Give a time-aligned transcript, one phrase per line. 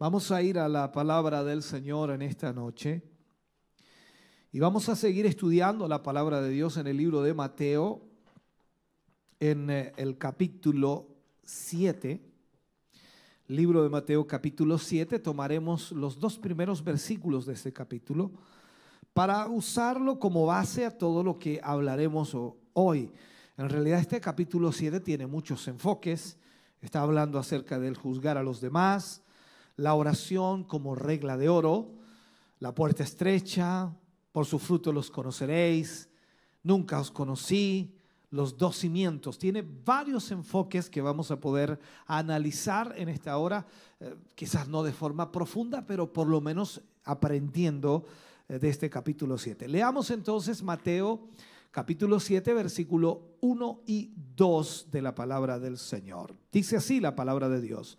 [0.00, 3.02] Vamos a ir a la palabra del Señor en esta noche
[4.52, 8.00] y vamos a seguir estudiando la palabra de Dios en el libro de Mateo,
[9.40, 11.08] en eh, el capítulo
[11.42, 12.20] 7.
[13.48, 18.30] Libro de Mateo capítulo 7, tomaremos los dos primeros versículos de ese capítulo
[19.12, 22.36] para usarlo como base a todo lo que hablaremos
[22.72, 23.10] hoy.
[23.56, 26.38] En realidad este capítulo 7 tiene muchos enfoques.
[26.80, 29.24] Está hablando acerca del juzgar a los demás,
[29.78, 31.94] la oración como regla de oro,
[32.58, 33.94] la puerta estrecha,
[34.32, 36.10] por su fruto los conoceréis,
[36.64, 37.94] nunca os conocí,
[38.30, 39.38] los dos cimientos.
[39.38, 43.66] Tiene varios enfoques que vamos a poder analizar en esta hora,
[44.00, 48.04] eh, quizás no de forma profunda, pero por lo menos aprendiendo
[48.48, 49.68] eh, de este capítulo 7.
[49.68, 51.28] Leamos entonces Mateo
[51.70, 56.34] capítulo 7, versículo 1 y 2 de la palabra del Señor.
[56.50, 57.96] Dice así la palabra de Dios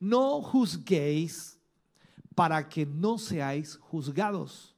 [0.00, 1.58] no juzguéis
[2.34, 4.76] para que no seáis juzgados,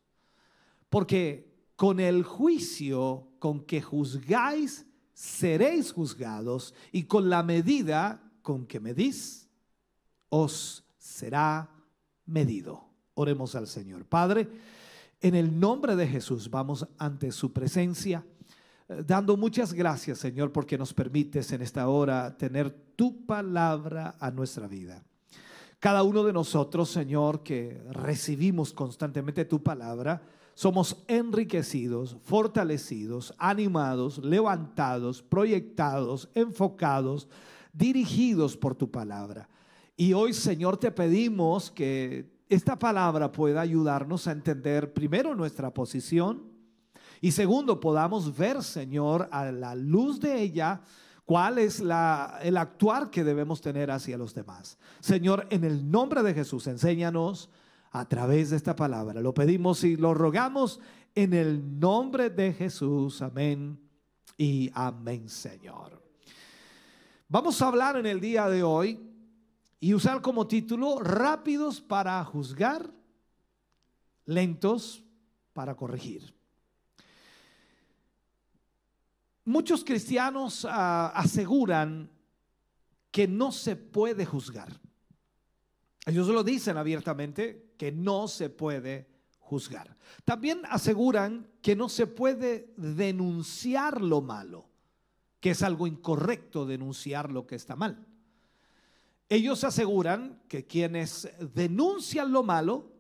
[0.89, 8.81] porque con el juicio con que juzgáis, seréis juzgados, y con la medida con que
[8.81, 9.48] medís,
[10.29, 11.71] os será
[12.27, 12.85] medido.
[13.15, 14.05] Oremos al Señor.
[14.07, 14.48] Padre,
[15.21, 18.25] en el nombre de Jesús vamos ante su presencia,
[18.89, 24.31] eh, dando muchas gracias, Señor, porque nos permites en esta hora tener tu palabra a
[24.31, 25.05] nuestra vida.
[25.81, 30.23] Cada uno de nosotros, Señor, que recibimos constantemente tu palabra,
[30.55, 37.29] somos enriquecidos, fortalecidos, animados, levantados, proyectados, enfocados,
[37.73, 39.48] dirigidos por tu palabra.
[39.96, 46.51] Y hoy, Señor, te pedimos que esta palabra pueda ayudarnos a entender primero nuestra posición
[47.23, 50.80] y segundo, podamos ver, Señor, a la luz de ella,
[51.30, 54.77] cuál es el actuar que debemos tener hacia los demás.
[54.98, 57.51] Señor, en el nombre de Jesús, enséñanos
[57.92, 59.20] a través de esta palabra.
[59.20, 60.80] Lo pedimos y lo rogamos
[61.14, 63.23] en el nombre de Jesús.
[63.23, 63.79] Amén
[64.36, 66.02] y amén, Señor.
[67.29, 69.01] Vamos a hablar en el día de hoy
[69.79, 72.91] y usar como título rápidos para juzgar,
[74.24, 75.05] lentos
[75.52, 76.39] para corregir.
[79.45, 82.11] Muchos cristianos ah, aseguran
[83.11, 84.80] que no se puede juzgar.
[86.06, 89.08] Ellos lo dicen abiertamente, que no se puede
[89.39, 89.96] juzgar.
[90.24, 94.68] También aseguran que no se puede denunciar lo malo,
[95.40, 98.06] que es algo incorrecto denunciar lo que está mal.
[99.29, 102.92] Ellos aseguran que quienes denuncian lo malo,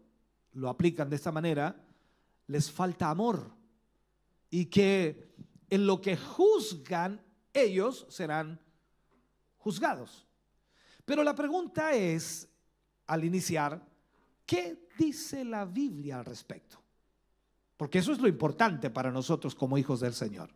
[0.52, 1.76] lo aplican de esta manera,
[2.46, 3.52] les falta amor
[4.50, 5.29] y que
[5.70, 7.22] en lo que juzgan,
[7.52, 8.60] ellos serán
[9.58, 10.26] juzgados.
[11.04, 12.48] Pero la pregunta es,
[13.06, 13.84] al iniciar,
[14.44, 16.80] ¿qué dice la Biblia al respecto?
[17.76, 20.50] Porque eso es lo importante para nosotros como hijos del Señor.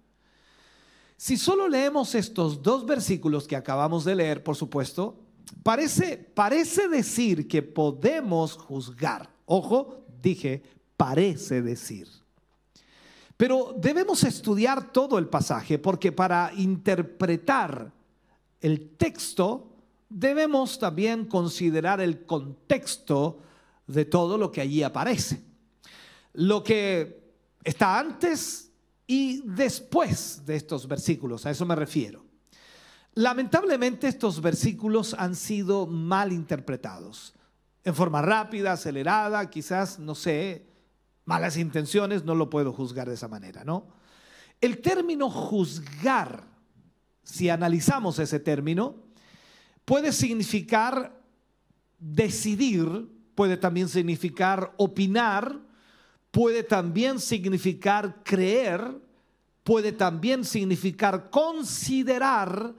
[1.17, 5.17] Si solo leemos estos dos versículos que acabamos de leer, por supuesto,
[5.63, 9.31] parece, parece decir que podemos juzgar.
[9.47, 10.63] Ojo, dije,
[10.97, 12.24] parece decir.
[13.37, 17.93] Pero debemos estudiar todo el pasaje porque para interpretar
[18.61, 19.75] el texto
[20.09, 23.41] debemos también considerar el contexto
[23.87, 25.43] de todo lo que allí aparece.
[26.35, 27.33] Lo que
[27.65, 28.71] está antes
[29.07, 32.25] y después de estos versículos, a eso me refiero.
[33.15, 37.35] Lamentablemente estos versículos han sido mal interpretados,
[37.85, 40.67] en forma rápida, acelerada, quizás, no sé,
[41.25, 43.87] malas intenciones, no lo puedo juzgar de esa manera, ¿no?
[44.61, 46.45] El término juzgar,
[47.23, 48.97] si analizamos ese término,
[49.85, 51.21] puede significar
[51.99, 55.61] decidir, puede también significar opinar,
[56.31, 59.01] puede también significar creer,
[59.63, 62.75] puede también significar considerar,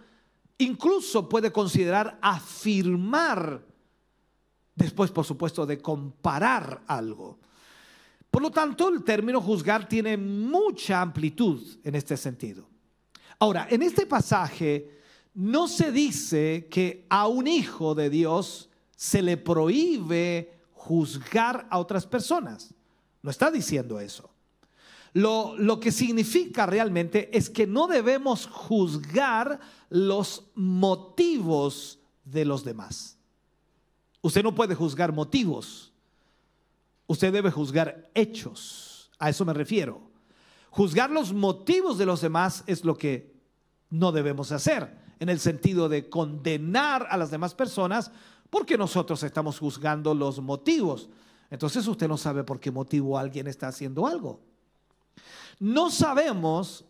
[0.57, 3.65] incluso puede considerar afirmar,
[4.75, 7.39] después por supuesto de comparar algo.
[8.35, 12.67] Por lo tanto, el término juzgar tiene mucha amplitud en este sentido.
[13.39, 14.99] Ahora, en este pasaje
[15.35, 22.05] no se dice que a un hijo de Dios se le prohíbe juzgar a otras
[22.05, 22.73] personas.
[23.21, 24.29] No está diciendo eso.
[25.13, 33.17] Lo, que significa realmente es que no debemos juzgar los motivos de los demás.
[34.21, 35.93] Usted no puede juzgar motivos.
[37.07, 39.12] Usted debe juzgar hechos.
[39.19, 40.02] A eso me refiero.
[40.69, 43.34] Juzgar los motivos de los demás es lo que
[43.90, 48.12] no debemos hacer, en el sentido de condenar a las demás personas
[48.50, 51.10] porque nosotros estamos juzgando los motivos.
[51.50, 54.42] Entonces usted no sabe por qué motivo alguien está haciendo algo.
[55.60, 56.86] No sabemos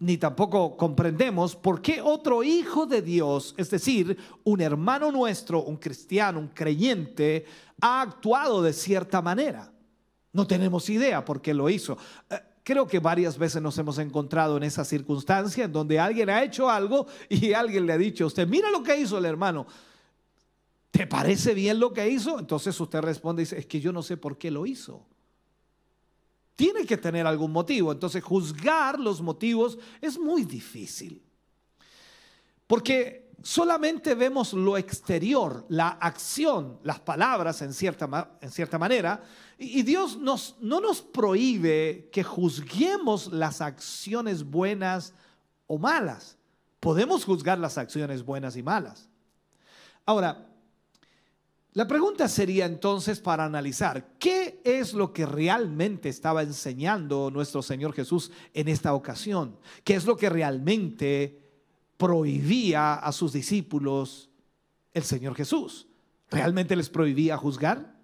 [0.00, 5.76] ni tampoco comprendemos por qué otro hijo de Dios, es decir, un hermano nuestro, un
[5.76, 7.44] cristiano, un creyente,
[7.82, 9.70] ha actuado de cierta manera.
[10.32, 11.98] No tenemos idea por qué lo hizo.
[12.30, 16.42] Eh, creo que varias veces nos hemos encontrado en esa circunstancia en donde alguien ha
[16.42, 19.66] hecho algo y alguien le ha dicho a usted, mira lo que hizo el hermano.
[20.90, 22.38] ¿Te parece bien lo que hizo?
[22.38, 25.06] Entonces usted responde y dice, es que yo no sé por qué lo hizo.
[26.60, 27.90] Tiene que tener algún motivo.
[27.90, 31.22] Entonces juzgar los motivos es muy difícil.
[32.66, 39.22] Porque solamente vemos lo exterior, la acción, las palabras en cierta, en cierta manera,
[39.56, 45.14] y Dios no nos prohíbe que juzguemos las acciones buenas
[45.66, 46.36] o malas.
[46.78, 49.08] Podemos juzgar las acciones buenas y malas.
[50.04, 50.46] Ahora,
[51.72, 57.92] la pregunta sería entonces para analizar, ¿qué es lo que realmente estaba enseñando nuestro Señor
[57.92, 59.58] Jesús en esta ocasión?
[59.84, 61.40] ¿Qué es lo que realmente
[61.96, 64.30] prohibía a sus discípulos
[64.92, 65.86] el Señor Jesús?
[66.30, 67.96] ¿Realmente les prohibía juzgar?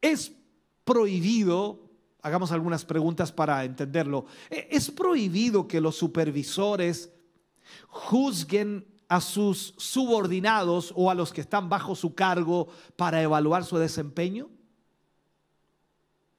[0.00, 0.32] Es
[0.84, 1.90] prohibido,
[2.22, 7.10] hagamos algunas preguntas para entenderlo, e, es prohibido que los supervisores
[7.88, 13.78] juzguen a sus subordinados o a los que están bajo su cargo para evaluar su
[13.78, 14.48] desempeño?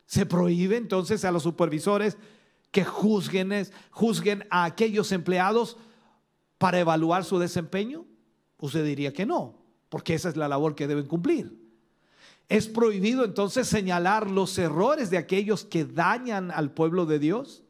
[0.05, 2.17] ¿Se prohíbe entonces a los supervisores
[2.71, 3.51] que juzguen,
[3.91, 5.77] juzguen a aquellos empleados
[6.57, 8.05] para evaluar su desempeño?
[8.59, 9.55] Usted diría que no,
[9.89, 11.65] porque esa es la labor que deben cumplir.
[12.47, 17.63] ¿Es prohibido entonces señalar los errores de aquellos que dañan al pueblo de Dios?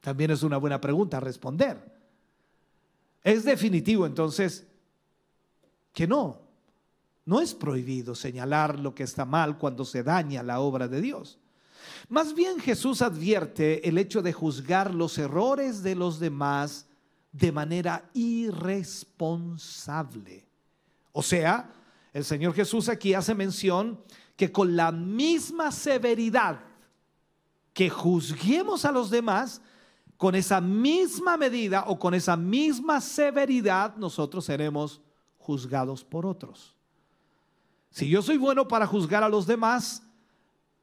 [0.00, 1.78] También es una buena pregunta a responder.
[3.22, 4.66] Es definitivo entonces
[5.92, 6.45] que no,
[7.26, 11.38] no es prohibido señalar lo que está mal cuando se daña la obra de Dios.
[12.08, 16.86] Más bien Jesús advierte el hecho de juzgar los errores de los demás
[17.32, 20.46] de manera irresponsable.
[21.12, 21.70] O sea,
[22.12, 24.00] el Señor Jesús aquí hace mención
[24.36, 26.60] que con la misma severidad
[27.72, 29.60] que juzguemos a los demás,
[30.16, 35.00] con esa misma medida o con esa misma severidad nosotros seremos
[35.38, 36.75] juzgados por otros.
[37.96, 40.02] Si yo soy bueno para juzgar a los demás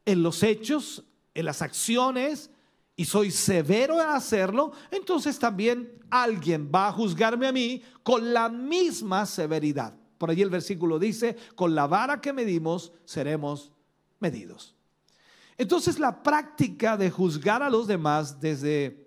[0.03, 1.03] en los hechos,
[1.35, 2.49] en las acciones,
[2.95, 8.49] y soy severo en hacerlo, entonces también alguien va a juzgarme a mí con la
[8.49, 9.95] misma severidad.
[10.17, 13.71] Por allí el versículo dice, con la vara que medimos seremos
[14.19, 14.73] medidos.
[15.55, 19.05] Entonces la práctica de juzgar a los demás desde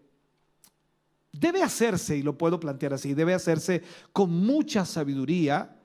[1.32, 3.82] debe hacerse, y lo puedo plantear así, debe hacerse
[4.12, 5.75] con mucha sabiduría,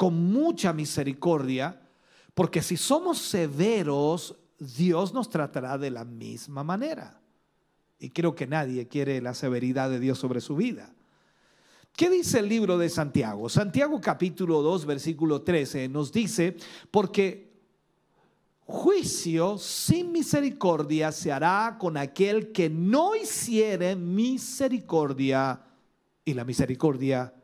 [0.00, 1.78] con mucha misericordia,
[2.32, 7.20] porque si somos severos, Dios nos tratará de la misma manera.
[7.98, 10.94] Y creo que nadie quiere la severidad de Dios sobre su vida.
[11.94, 13.50] ¿Qué dice el libro de Santiago?
[13.50, 16.56] Santiago capítulo 2, versículo 13 nos dice,
[16.90, 17.52] porque
[18.64, 25.60] juicio sin misericordia se hará con aquel que no hiciere misericordia
[26.24, 27.34] y la misericordia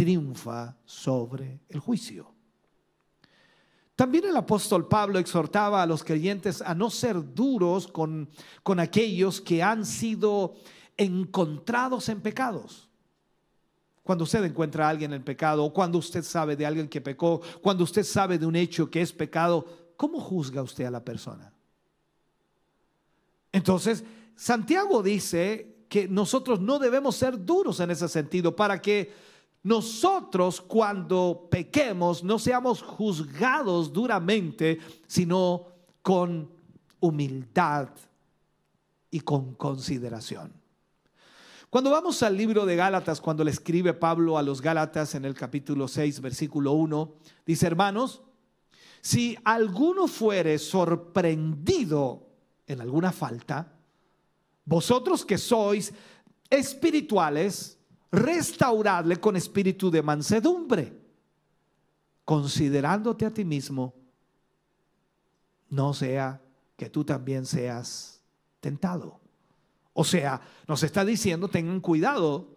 [0.00, 2.32] triunfa sobre el juicio.
[3.94, 8.30] También el apóstol Pablo exhortaba a los creyentes a no ser duros con,
[8.62, 10.54] con aquellos que han sido
[10.96, 12.88] encontrados en pecados.
[14.02, 17.42] Cuando usted encuentra a alguien en pecado, o cuando usted sabe de alguien que pecó,
[17.60, 21.52] cuando usted sabe de un hecho que es pecado, ¿cómo juzga usted a la persona?
[23.52, 24.02] Entonces,
[24.34, 29.29] Santiago dice que nosotros no debemos ser duros en ese sentido para que
[29.62, 35.66] nosotros cuando pequemos no seamos juzgados duramente, sino
[36.02, 36.50] con
[37.00, 37.88] humildad
[39.10, 40.52] y con consideración.
[41.68, 45.34] Cuando vamos al libro de Gálatas, cuando le escribe Pablo a los Gálatas en el
[45.34, 47.14] capítulo 6, versículo 1,
[47.46, 48.22] dice, hermanos,
[49.00, 52.26] si alguno fuere sorprendido
[52.66, 53.72] en alguna falta,
[54.64, 55.92] vosotros que sois
[56.50, 57.79] espirituales,
[58.12, 60.98] restauradle con espíritu de mansedumbre,
[62.24, 63.94] considerándote a ti mismo,
[65.68, 66.40] no sea
[66.76, 68.20] que tú también seas
[68.60, 69.20] tentado.
[69.92, 72.56] O sea, nos está diciendo, tengan cuidado,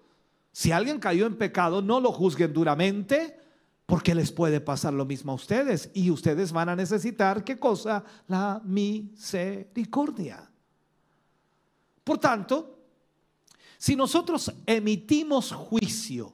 [0.51, 3.39] si alguien cayó en pecado, no lo juzguen duramente,
[3.85, 8.03] porque les puede pasar lo mismo a ustedes y ustedes van a necesitar, ¿qué cosa?
[8.27, 10.49] La misericordia.
[12.03, 12.82] Por tanto,
[13.83, 16.31] si nosotros emitimos juicio,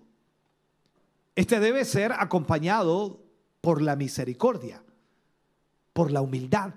[1.35, 3.23] este debe ser acompañado
[3.59, 4.83] por la misericordia,
[5.91, 6.75] por la humildad.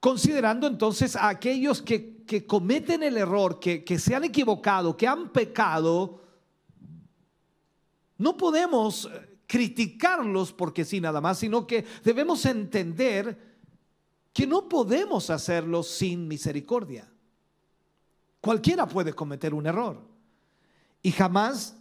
[0.00, 5.28] Considerando entonces a aquellos que, cometen el error, que, que se han equivocado, que han
[5.34, 6.22] pecado,
[8.16, 13.36] no podemos eh, criticarlos porque sí nada más, sino que debemos entender
[14.32, 17.11] que no podemos hacerlo sin misericordia.
[18.42, 20.02] Cualquiera puede cometer un error
[21.00, 21.76] y jamás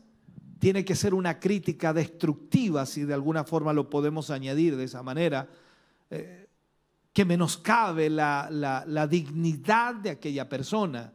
[0.60, 5.01] tiene que ser una crítica destructiva, si de alguna forma lo podemos añadir de esa
[5.01, 5.50] manera,
[6.12, 6.48] eh,
[7.12, 11.12] que menoscabe la, la, dignidad de aquella persona.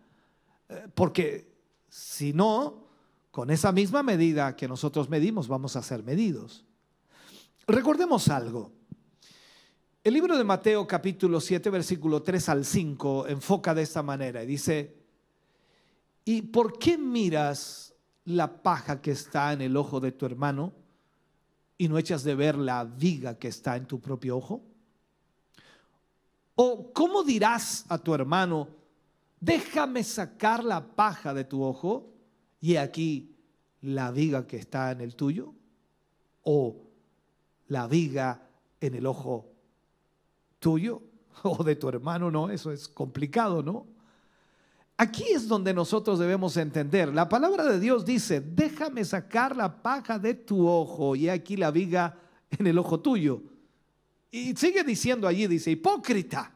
[0.68, 1.54] Eh, porque
[1.88, 2.88] si no,
[3.30, 6.64] con esa misma medida que nosotros medimos, vamos a ser medidos.
[7.68, 8.72] Recordemos algo.
[10.02, 14.46] El libro de Mateo capítulo 7, versículo 3 al 5 enfoca de esta manera y
[14.46, 14.95] dice,
[16.26, 20.74] ¿y por qué miras la paja que está en el ojo de tu hermano
[21.78, 24.62] y no echas de ver la viga que está en tu propio ojo?
[26.56, 28.68] ¿O cómo dirás a tu hermano,
[29.40, 32.12] déjame sacar la paja de tu ojo
[32.60, 33.36] y aquí
[33.82, 35.54] la viga que está en el tuyo?
[36.42, 36.76] ¿O
[37.68, 38.48] la viga
[38.80, 39.46] en el ojo
[40.58, 41.02] tuyo
[41.44, 42.32] o de tu hermano?
[42.32, 43.95] No, eso es complicado, ¿no?
[44.98, 47.12] Aquí es donde nosotros debemos entender.
[47.12, 51.70] La palabra de Dios dice, déjame sacar la paja de tu ojo y aquí la
[51.70, 52.18] viga
[52.50, 53.42] en el ojo tuyo.
[54.30, 56.50] Y sigue diciendo allí, dice, hipócrita,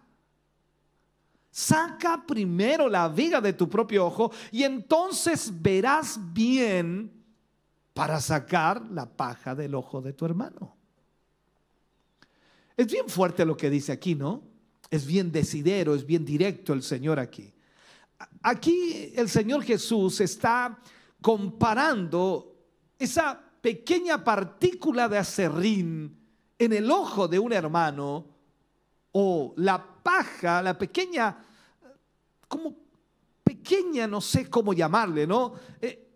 [1.51, 7.13] saca primero la viga de tu propio ojo y entonces verás bien
[7.93, 10.75] para sacar la paja del ojo de tu hermano.
[12.75, 14.43] Es bien fuerte lo que dice aquí, ¿no?
[14.89, 17.53] Es bien decidero, es bien directo el Señor aquí.
[18.43, 20.79] Aquí el Señor Jesús está
[21.21, 22.57] comparando
[22.99, 26.19] esa pequeña partícula de acerrín
[26.59, 28.27] en el ojo de un hermano
[29.13, 31.45] o la paja, la pequeña,
[32.49, 32.77] como
[33.43, 35.55] pequeña, no sé cómo llamarle, ¿no?
[35.81, 36.10] Eh,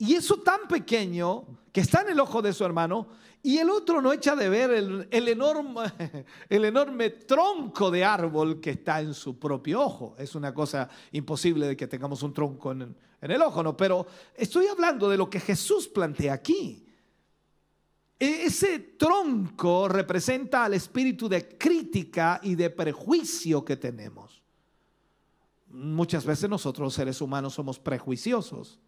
[0.00, 3.06] y eso tan pequeño que está en el ojo de su hermano
[3.42, 5.92] y el otro no echa de ver el, enorme,
[6.48, 10.14] el enorme tronco de árbol que está en su propio ojo.
[10.16, 13.76] Es una cosa imposible de que tengamos un tronco en, el ojo, ¿no?
[13.76, 16.86] Pero estoy hablando de lo que Jesús plantea aquí.
[18.18, 24.42] E, ese tronco representa al espíritu de crítica y de prejuicio que tenemos.
[25.68, 28.80] Muchas veces nosotros seres humanos somos prejuiciosos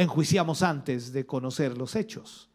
[0.00, 2.48] enjuiciamos antes de conocer los hechos.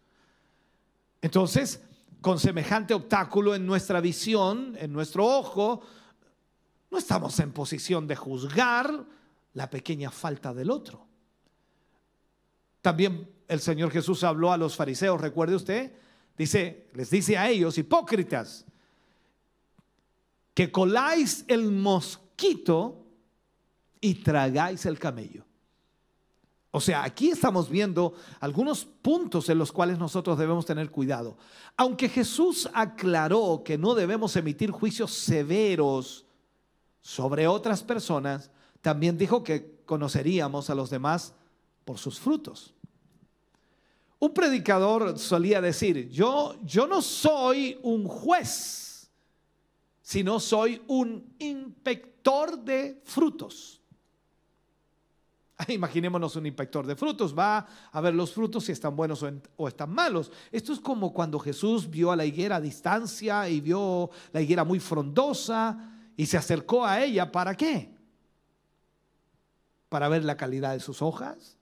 [1.21, 1.79] Entonces,
[2.19, 5.81] con semejante obstáculo en nuestra visión, en nuestro ojo,
[6.89, 9.05] no estamos en posición de juzgar
[9.53, 11.05] la pequeña falta del otro.
[12.81, 15.93] También el Señor Jesús habló a los fariseos, recuerde usted,
[16.35, 18.65] dice, les dice a ellos, hipócritas,
[20.55, 23.05] que coláis el mosquito
[24.01, 25.44] y tragáis el camello.
[26.75, 31.37] O sea, aquí estamos viendo algunos puntos en los cuales nosotros debemos tener cuidado.
[31.77, 36.25] Aunque Jesús aclaró que no debemos emitir juicios severos
[36.99, 38.51] sobre otras personas,
[38.81, 41.33] también dijo que conoceríamos a los demás
[41.85, 42.73] por sus frutos.
[44.19, 49.09] Un predicador solía decir, yo, yo no soy un juez,
[50.01, 53.79] sino soy un inspector de frutos.
[55.67, 59.23] Imaginémonos un inspector de frutos, va a ver los frutos si están buenos
[59.55, 60.31] o, están malos.
[60.51, 64.63] Esto es como cuando Jesús vio a la higuera a distancia y vio la higuera
[64.63, 67.31] muy frondosa y se acercó a ella.
[67.31, 67.93] ¿Para qué?
[69.87, 71.57] Para ver la calidad de sus hojas,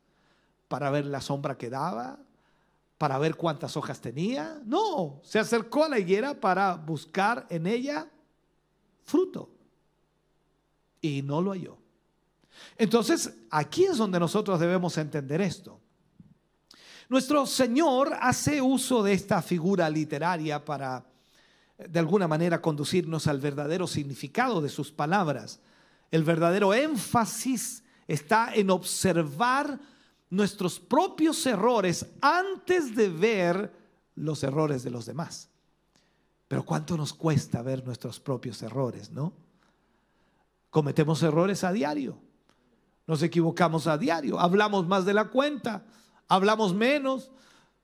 [0.68, 2.18] para ver la sombra que daba,
[2.98, 4.60] para ver cuántas hojas tenía.
[4.66, 8.10] No, se acercó a la higuera para buscar en ella
[9.04, 9.52] fruto
[11.00, 11.83] y no lo halló.
[12.78, 15.80] Entonces, aquí es donde nosotros debemos entender esto.
[17.10, 21.06] Nuestro Señor hace uso de esta figura literaria para,
[21.78, 25.60] de alguna manera, conducirnos al verdadero significado de sus palabras.
[26.10, 29.80] El verdadero énfasis está en observar
[30.30, 33.72] nuestros propios errores antes de ver
[34.16, 35.50] los errores de los demás.
[36.48, 39.34] Pero cuánto nos cuesta ver nuestros propios errores, ¿no?
[40.70, 42.18] Cometemos errores a diario.
[43.06, 44.40] Nos equivocamos a diario.
[44.40, 45.86] Hablamos más de la cuenta.
[46.28, 47.32] Hablamos menos.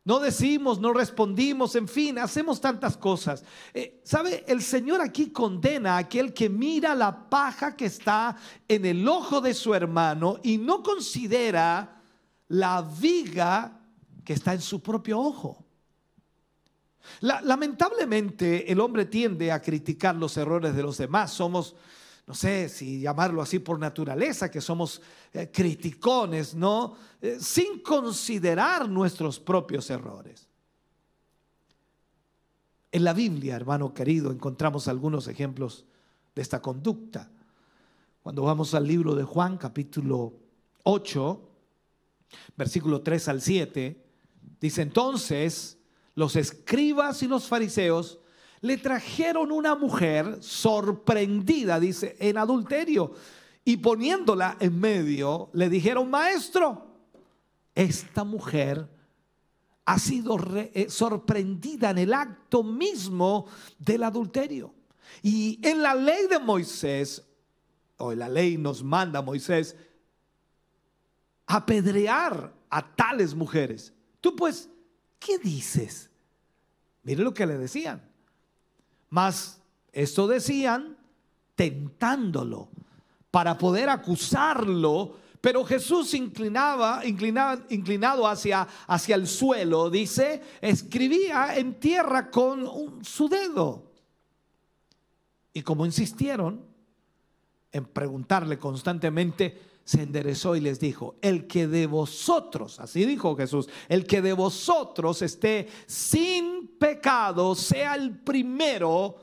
[0.06, 3.44] No decimos, no respondimos, en fin, hacemos tantas cosas.
[3.74, 4.44] Eh, ¿Sabe?
[4.48, 8.36] El Señor aquí condena a aquel que mira la paja que está
[8.68, 12.02] en el ojo de su hermano y no considera
[12.48, 13.82] la viga
[14.24, 15.66] que está en su propio ojo.
[17.22, 21.32] lamentablemente el hombre tiende a criticar los errores de los demás.
[21.32, 21.76] Somos
[22.30, 25.02] no sé si llamarlo así por naturaleza, que somos
[25.34, 26.96] eh, criticones, ¿no?
[27.20, 30.48] Eh, sin considerar nuestros propios errores.
[32.92, 35.86] En la Biblia, hermano querido, encontramos algunos ejemplos
[36.36, 37.32] de esta conducta.
[38.22, 40.34] Cuando vamos al libro de Juan, capítulo
[40.84, 41.50] 8,
[42.56, 44.06] versículo 3 al 7,
[44.62, 45.80] dice entonces,
[46.14, 48.20] los escribas y los fariseos
[48.62, 53.14] le trajeron una mujer sorprendida, dice, en adulterio.
[53.64, 56.88] Y poniéndola en medio, le dijeron, maestro,
[57.76, 58.90] esta mujer
[59.86, 63.48] ha sido eh, sorprendida en el acto mismo
[63.78, 64.74] del adulterio.
[65.22, 67.26] Y en la ley de Moisés,
[67.98, 69.76] o en la ley nos manda Moisés,
[71.48, 73.94] apedrear a tales mujeres.
[74.22, 74.70] Tú pues,
[75.18, 76.10] ¿qué dices?
[77.04, 78.09] Mire lo que le decían.
[79.10, 79.62] Mas
[79.92, 80.98] esto decían
[81.56, 82.70] tentándolo
[83.32, 91.80] para poder acusarlo, pero Jesús inclinaba, inclinaba inclinado hacia, hacia el suelo, dice, escribía en
[91.80, 93.92] tierra con su dedo.
[95.54, 96.66] Y como insistieron
[97.72, 103.68] en preguntarle constantemente, se enderezó y les dijo, el que de vosotros, así dijo Jesús,
[103.88, 109.18] el que de vosotros esté sin pecado, sea el primero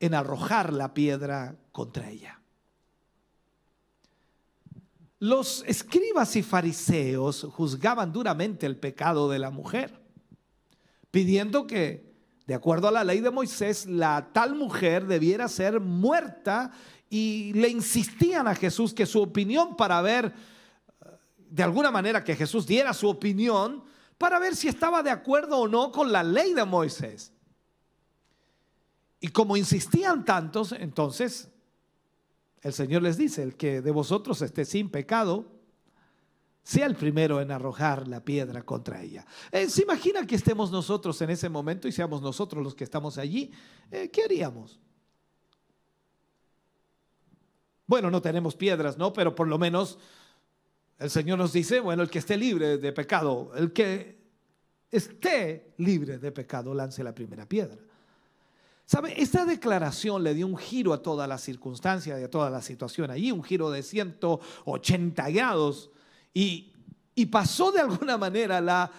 [0.00, 2.40] en arrojar la piedra contra ella.
[5.18, 10.00] Los escribas y fariseos juzgaban duramente el pecado de la mujer,
[11.10, 12.14] pidiendo que,
[12.46, 16.72] de acuerdo a la ley de Moisés, la tal mujer debiera ser muerta
[17.12, 20.32] y le insistían a Jesús que su opinión para ver,
[21.36, 23.84] de alguna manera que Jesús diera su opinión,
[24.16, 27.30] para ver si estaba de acuerdo o no con la ley de Moisés.
[29.20, 31.50] Y como insistían tantos, entonces
[32.62, 35.44] el Señor les dice, el que de vosotros esté sin pecado,
[36.62, 39.26] sea el primero en arrojar la piedra contra ella.
[39.50, 43.18] Eh, ¿Se imagina que estemos nosotros en ese momento y seamos nosotros los que estamos
[43.18, 43.50] allí?
[43.90, 44.80] Eh, ¿Qué haríamos?
[47.86, 49.12] Bueno, no tenemos piedras, ¿no?
[49.12, 49.98] Pero por lo menos
[50.98, 54.22] el Señor nos dice, bueno, el que esté libre de pecado, el que
[54.90, 57.78] esté libre de pecado, lance la primera piedra.
[58.86, 59.20] ¿Sabe?
[59.20, 63.10] Esta declaración le dio un giro a toda la circunstancia y a toda la situación
[63.10, 65.90] allí, un giro de 180 grados.
[66.34, 66.68] Y,
[67.30, 68.90] pasó de alguna manera la,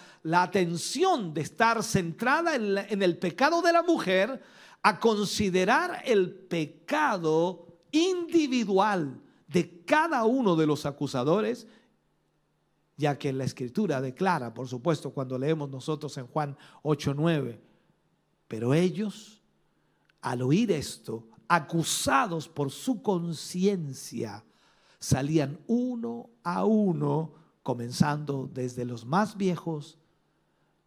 [0.41, 4.41] atención de estar centrada en, en el pecado de la mujer
[4.82, 11.68] a considerar el pecado individual de cada uno de los acusadores,
[12.98, 17.62] ya que la escritura declara, por supuesto, cuando leemos nosotros en Juan 8:9,
[18.48, 19.42] pero ellos,
[20.22, 24.44] al oír esto, acusados por su conciencia,
[25.00, 29.98] salían uno a uno, comenzando desde los más viejos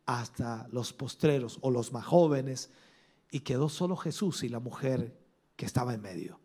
[0.07, 2.71] hasta los postreros o los más jóvenes,
[3.31, 5.19] y quedó solo Jesús y la mujer
[5.57, 6.40] que estaba en medio.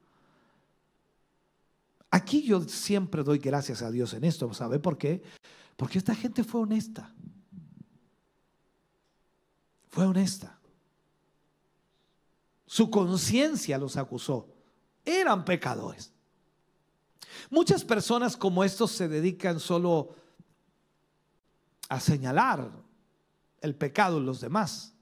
[2.12, 5.24] Aquí yo siempre doy gracias a Dios en esto, ¿sabe por qué?
[5.78, 7.14] Porque esta gente fue honesta.
[9.90, 10.60] Fue honesta.
[12.66, 14.48] Su conciencia los acusó.
[15.06, 16.14] Eran pecadores.
[17.50, 20.16] Muchas personas como estos se dedican solo
[21.88, 22.72] a señalar
[23.62, 24.94] el pecado en los demás,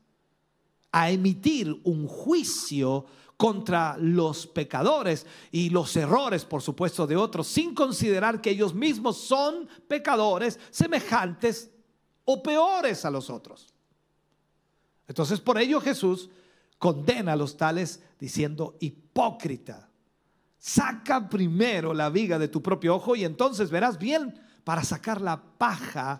[0.92, 3.06] a emitir un juicio
[3.40, 9.16] contra los pecadores y los errores, por supuesto, de otros, sin considerar que ellos mismos
[9.16, 11.72] son pecadores semejantes
[12.26, 13.74] o peores a los otros.
[15.08, 16.30] Entonces, por ello Jesús
[16.78, 19.90] condena a los tales diciendo, hipócrita,
[20.58, 25.42] saca primero la viga de tu propio ojo y entonces verás bien para sacar la
[25.42, 26.20] paja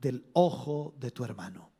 [0.00, 1.71] del ojo de tu hermano.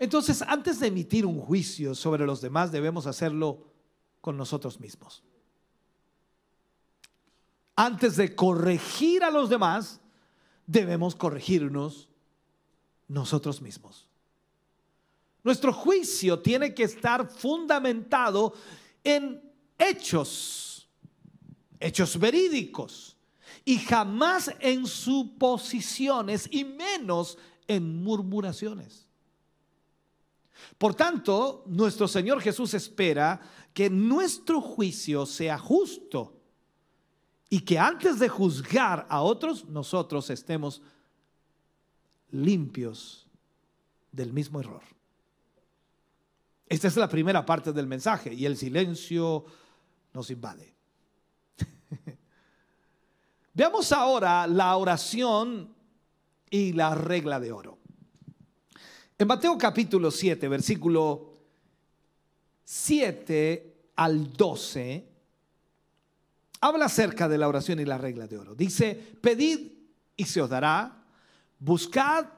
[0.00, 3.66] Entonces, antes de emitir un juicio sobre los demás, debemos hacerlo
[4.22, 5.22] con nosotros mismos.
[7.76, 10.00] Antes de corregir a los demás,
[10.66, 12.08] debemos corregirnos
[13.08, 14.08] nosotros mismos.
[15.44, 18.54] Nuestro juicio tiene que estar fundamentado
[19.04, 19.42] en
[19.78, 20.88] hechos,
[21.78, 23.18] hechos verídicos,
[23.66, 27.36] y jamás en suposiciones y menos
[27.68, 29.09] en murmuraciones.
[30.78, 33.40] Por tanto, nuestro Señor Jesús espera
[33.72, 36.36] que nuestro juicio sea justo
[37.48, 40.82] y que antes de juzgar a otros, nosotros estemos
[42.30, 43.26] limpios
[44.12, 44.82] del mismo error.
[46.68, 49.44] Esta es la primera parte del mensaje y el silencio
[50.14, 50.72] nos invade.
[53.54, 55.74] Veamos ahora la oración
[56.48, 57.79] y la regla de oro.
[59.20, 61.34] En Mateo capítulo 7, versículo
[62.64, 65.08] 7 al 12,
[66.62, 68.54] habla acerca de la oración y la regla de oro.
[68.54, 69.72] Dice, pedid
[70.16, 71.04] y se os dará,
[71.58, 72.28] buscad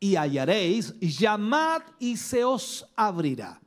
[0.00, 3.60] y hallaréis, llamad y se os abrirá.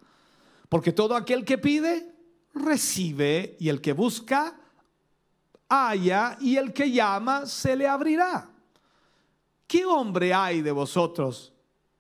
[0.68, 2.14] Porque todo aquel que pide,
[2.54, 4.60] recibe, y el que busca,
[5.70, 8.50] halla, y el que llama, se le abrirá.
[9.66, 11.54] ¿Qué hombre hay de vosotros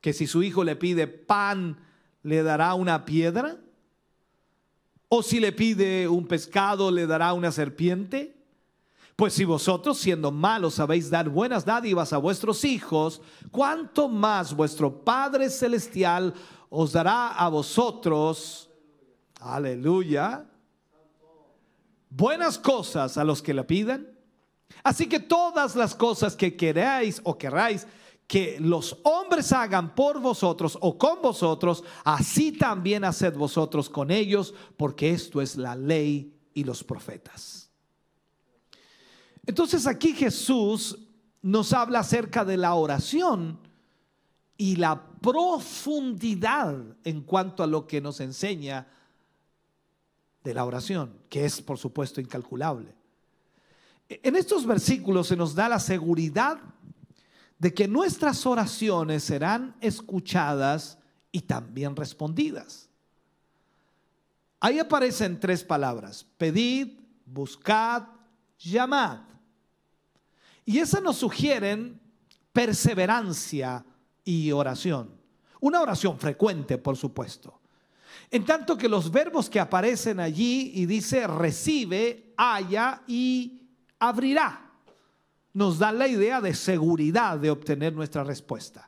[0.05, 1.79] que si su hijo le pide pan,
[2.21, 3.57] le dará una piedra?
[5.07, 8.37] ¿O si le pide un pescado, le dará una serpiente?
[9.15, 15.03] Pues si vosotros, siendo malos, sabéis dar buenas dádivas a vuestros hijos, ¿cuánto más vuestro
[15.03, 16.35] Padre Celestial
[16.69, 18.69] os dará a vosotros,
[19.39, 20.45] aleluya,
[22.11, 24.07] buenas cosas a los que la pidan.
[24.83, 27.87] Así que todas las cosas que queráis o queráis
[28.27, 34.53] que los hombres hagan por vosotros o con vosotros, así también haced vosotros con ellos,
[34.77, 37.69] porque esto es la ley y los profetas.
[39.45, 40.97] Entonces aquí Jesús
[41.41, 43.59] nos habla acerca de la oración
[44.57, 48.87] y la profundidad en cuanto a lo que nos enseña
[50.43, 52.95] de la oración, que es por supuesto incalculable.
[54.07, 56.59] En estos versículos se nos da la seguridad
[57.57, 60.97] de que nuestras oraciones serán escuchadas
[61.31, 62.89] y también respondidas.
[64.59, 68.03] Ahí aparecen tres palabras, pedid, buscad,
[68.59, 69.21] llamad.
[70.65, 71.99] Y esas nos sugieren
[72.51, 73.85] perseverancia,
[74.25, 75.11] y oración.
[75.61, 77.61] Una oración frecuente, por supuesto.
[78.31, 83.61] En tanto que los verbos que aparecen allí y dice recibe, haya y
[83.99, 84.64] abrirá,
[85.55, 88.87] nos dan la idea de seguridad de obtener nuestra respuesta.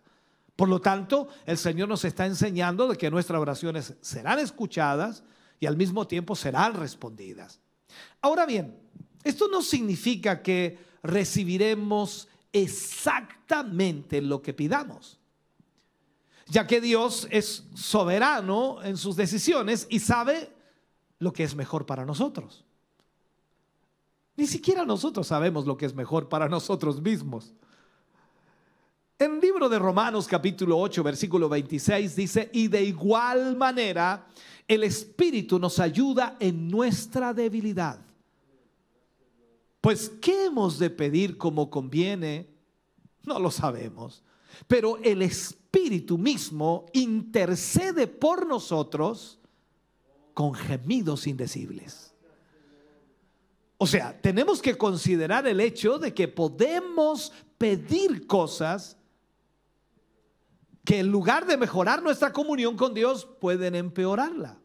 [0.55, 5.23] Por lo tanto, el Señor nos está enseñando de que nuestras oraciones serán escuchadas
[5.59, 7.59] y al mismo tiempo serán respondidas.
[8.21, 8.77] Ahora bien,
[9.23, 15.17] esto no significa que recibiremos exactamente lo que pidamos
[16.49, 20.53] ya que Dios es soberano en sus decisiones y sabe
[21.19, 22.63] lo que es mejor para nosotros.
[24.37, 27.53] Ni siquiera nosotros sabemos lo que es mejor para nosotros mismos.
[29.17, 34.27] En el libro de Romanos capítulo 8 versículo 26 dice, y de igual manera
[34.67, 37.99] el Espíritu nos ayuda en nuestra debilidad.
[39.81, 42.47] Pues, ¿qué hemos de pedir como conviene?
[43.23, 44.23] No lo sabemos.
[44.67, 49.39] Pero el Espíritu mismo intercede por nosotros
[50.33, 52.06] con gemidos indecibles.
[53.77, 58.97] O sea, tenemos que considerar el hecho de que podemos pedir cosas
[60.83, 64.57] que en lugar de mejorar nuestra comunión con Dios pueden empeorarla.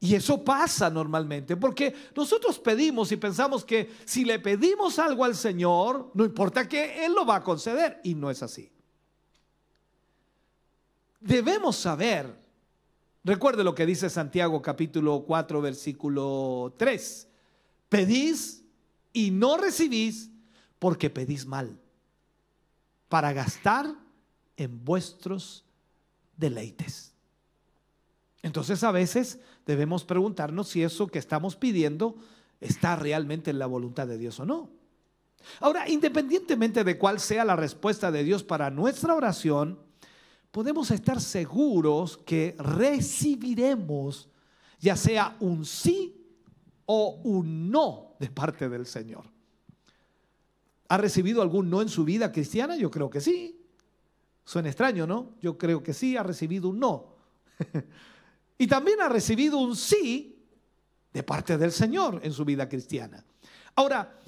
[0.00, 5.34] Y eso pasa normalmente, porque nosotros pedimos y pensamos que si le pedimos algo al
[5.34, 8.70] Señor, no importa que Él lo va a conceder, y no es así.
[11.20, 12.32] Debemos saber,
[13.28, 17.28] recuerde lo que dice Santiago capítulo 4 versículo 3,
[17.90, 18.64] pedís
[19.12, 20.30] y no recibís
[20.78, 21.78] porque pedís mal,
[23.08, 23.94] para gastar
[24.56, 25.66] en vuestros
[26.38, 27.12] deleites.
[28.42, 32.16] Entonces a veces debemos preguntarnos si eso que estamos pidiendo
[32.60, 34.70] está realmente en la voluntad de Dios o no.
[35.60, 39.78] Ahora, independientemente de cuál sea la respuesta de Dios para nuestra oración,
[40.50, 44.28] podemos estar seguros que recibiremos
[44.80, 46.14] ya sea un sí
[46.86, 49.24] o un no de parte del Señor.
[50.88, 52.76] ¿Ha recibido algún no en su vida cristiana?
[52.76, 53.60] Yo creo que sí.
[54.44, 55.34] Suena extraño, ¿no?
[55.42, 57.16] Yo creo que sí, ha recibido un no.
[58.60, 60.44] Y también ha recibido un sí
[61.12, 63.24] de parte del Señor en su vida cristiana.
[63.76, 64.18] Ahora,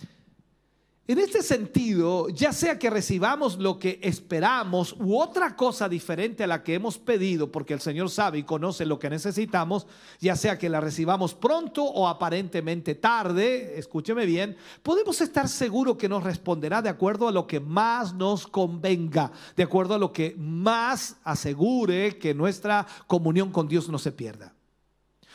[1.10, 6.46] En este sentido, ya sea que recibamos lo que esperamos u otra cosa diferente a
[6.46, 9.88] la que hemos pedido, porque el Señor sabe y conoce lo que necesitamos,
[10.20, 16.08] ya sea que la recibamos pronto o aparentemente tarde, escúcheme bien, podemos estar seguros que
[16.08, 20.36] nos responderá de acuerdo a lo que más nos convenga, de acuerdo a lo que
[20.38, 24.54] más asegure que nuestra comunión con Dios no se pierda.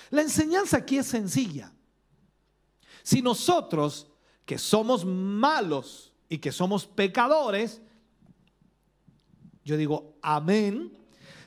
[0.10, 1.74] La enseñanza aquí es sencilla.
[3.04, 4.08] Si nosotros
[4.46, 7.82] que somos malos y que somos pecadores,
[9.64, 10.96] yo digo, amén.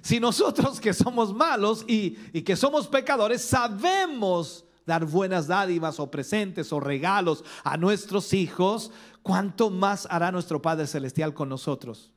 [0.03, 2.11] Si nosotros que somos malos y,
[2.43, 8.91] que somos pecadores sabemos dar buenas dádivas o presentes o regalos a nuestros hijos,
[9.23, 12.11] ¿cuánto más hará nuestro Padre Celestial con nosotros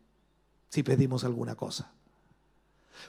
[0.69, 1.91] si pedimos alguna cosa?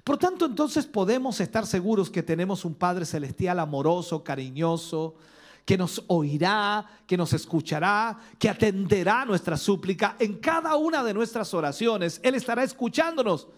[0.04, 5.14] Por tanto, entonces podemos estar seguros que tenemos un Padre Celestial amoroso, cariñoso,
[5.64, 11.54] que nos oirá, que nos escuchará, que atenderá nuestra súplica en cada una de nuestras
[11.54, 12.20] oraciones.
[12.22, 13.48] Él estará escuchándonos.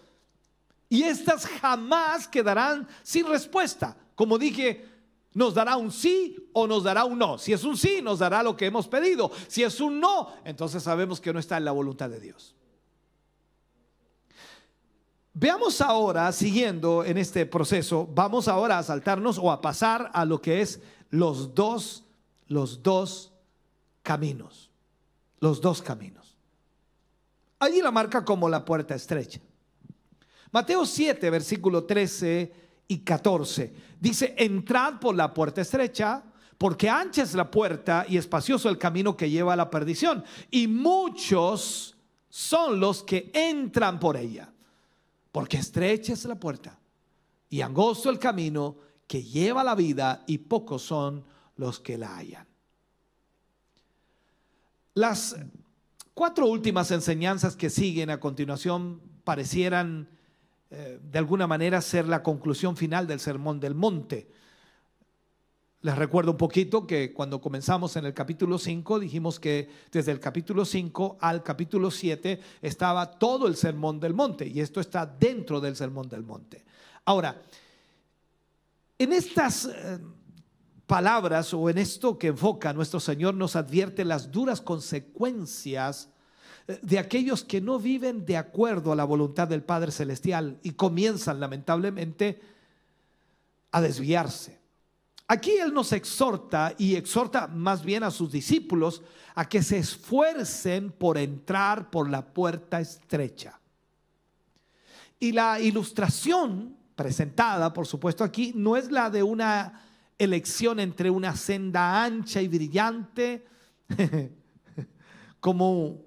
[0.87, 3.97] Y estas jamás quedarán sin respuesta.
[4.13, 4.85] Como dije,
[5.33, 7.37] nos dará un sí o nos dará un no.
[7.37, 9.31] Si es un sí, nos dará lo que hemos pedido.
[9.47, 12.55] Si es un no, entonces sabemos que no está en la voluntad de Dios.
[15.33, 20.41] Veamos ahora, siguiendo en este proceso, vamos ahora a saltarnos o a pasar a lo
[20.41, 20.79] que es
[21.15, 22.03] los dos,
[22.47, 23.31] los dos
[24.03, 24.69] caminos.
[25.39, 26.37] Los dos caminos.
[27.59, 29.39] Allí la marca como la puerta estrecha.
[30.51, 32.53] Mateo 7, versículo 13
[32.87, 33.73] y 14.
[33.99, 36.23] Dice, entrad por la puerta estrecha,
[36.57, 40.23] porque ancha es la puerta y espacioso el camino que lleva a la perdición.
[40.51, 41.95] Y muchos
[42.29, 44.51] son los que entran por ella,
[45.31, 46.77] porque estrecha es la puerta
[47.49, 48.75] y angosto el camino
[49.07, 51.23] que lleva la vida y pocos son
[51.57, 52.47] los que la hallan.
[54.93, 55.35] Las
[56.13, 60.09] cuatro últimas enseñanzas que siguen a continuación parecieran
[60.71, 64.29] eh, de alguna manera ser la conclusión final del Sermón del Monte.
[65.81, 70.19] Les recuerdo un poquito que cuando comenzamos en el capítulo 5 dijimos que desde el
[70.19, 75.61] capítulo 5 al capítulo 7 estaba todo el Sermón del Monte y esto está dentro
[75.61, 76.65] del Sermón del Monte.
[77.05, 77.39] Ahora,
[78.97, 79.99] en estas eh,
[80.85, 86.09] palabras o en esto que enfoca nuestro Señor nos advierte las duras consecuencias
[86.67, 90.71] eh, de aquellos que no viven de acuerdo a la voluntad del Padre Celestial y
[90.71, 92.39] comienzan lamentablemente
[93.71, 94.59] a desviarse.
[95.27, 99.01] Aquí Él nos exhorta y exhorta más bien a sus discípulos
[99.33, 103.59] a que se esfuercen por entrar por la puerta estrecha.
[105.19, 109.81] Y la ilustración presentada, por supuesto, aquí no es la de una
[110.17, 113.45] elección entre una senda ancha y brillante,
[115.39, 116.01] como,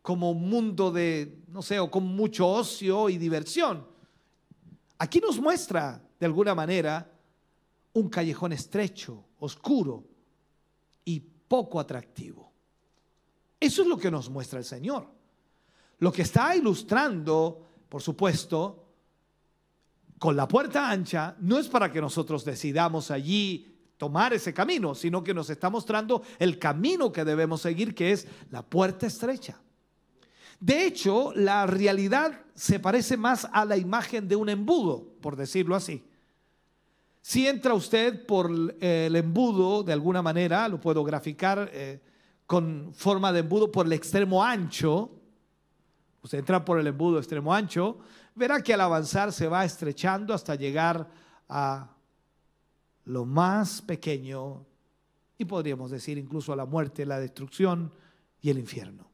[0.00, 3.86] como un mundo de, no sé, o con mucho ocio y diversión.
[4.98, 7.10] Aquí nos muestra, de alguna manera,
[7.94, 10.04] un callejón estrecho, oscuro
[11.04, 12.52] y poco atractivo.
[13.58, 15.08] Eso es lo que nos muestra el Señor.
[15.98, 18.89] Lo que está ilustrando, por supuesto,
[20.20, 25.24] con la puerta ancha no es para que nosotros decidamos allí tomar ese camino, sino
[25.24, 29.58] que nos está mostrando el camino que debemos seguir, que es la puerta estrecha.
[30.60, 35.74] De hecho, la realidad se parece más a la imagen de un embudo, por decirlo
[35.74, 36.04] así.
[37.22, 41.98] Si entra usted por el embudo, de alguna manera, lo puedo graficar eh,
[42.44, 45.12] con forma de embudo por el extremo ancho,
[46.20, 48.00] usted entra por el embudo extremo ancho,
[48.34, 51.08] verá que al avanzar se va estrechando hasta llegar
[51.48, 51.90] a
[53.06, 54.64] lo más pequeño
[55.38, 57.92] y podríamos decir incluso a la muerte, la destrucción
[58.40, 59.08] y el infierno.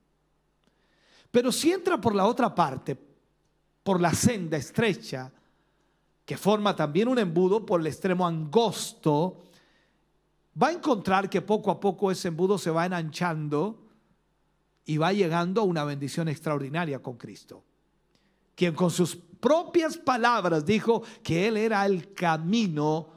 [1.31, 2.99] Pero si entra por la otra parte,
[3.83, 5.33] por la senda estrecha,
[6.25, 9.45] que forma también un embudo por el extremo angosto,
[10.61, 13.85] va a encontrar que poco a poco ese embudo se va enanchando
[14.85, 17.63] y va llegando a una bendición extraordinaria con Cristo
[18.57, 23.09] quien con sus propias palabras dijo que Él era el camino,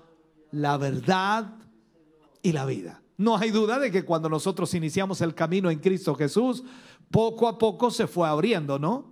[0.52, 1.56] la verdad
[2.44, 3.02] y la vida.
[3.18, 6.64] No hay duda de que cuando nosotros iniciamos el camino en Cristo Jesús,
[7.10, 9.12] poco a poco se fue abriendo, ¿no?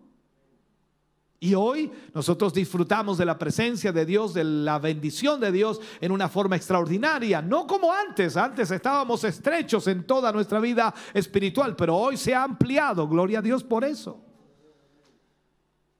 [1.39, 6.11] Y hoy nosotros disfrutamos de la presencia de Dios, de la bendición de Dios en
[6.11, 11.95] una forma extraordinaria, no como antes, antes estábamos estrechos en toda nuestra vida espiritual, pero
[11.95, 14.26] hoy se ha ampliado, gloria a Dios por eso.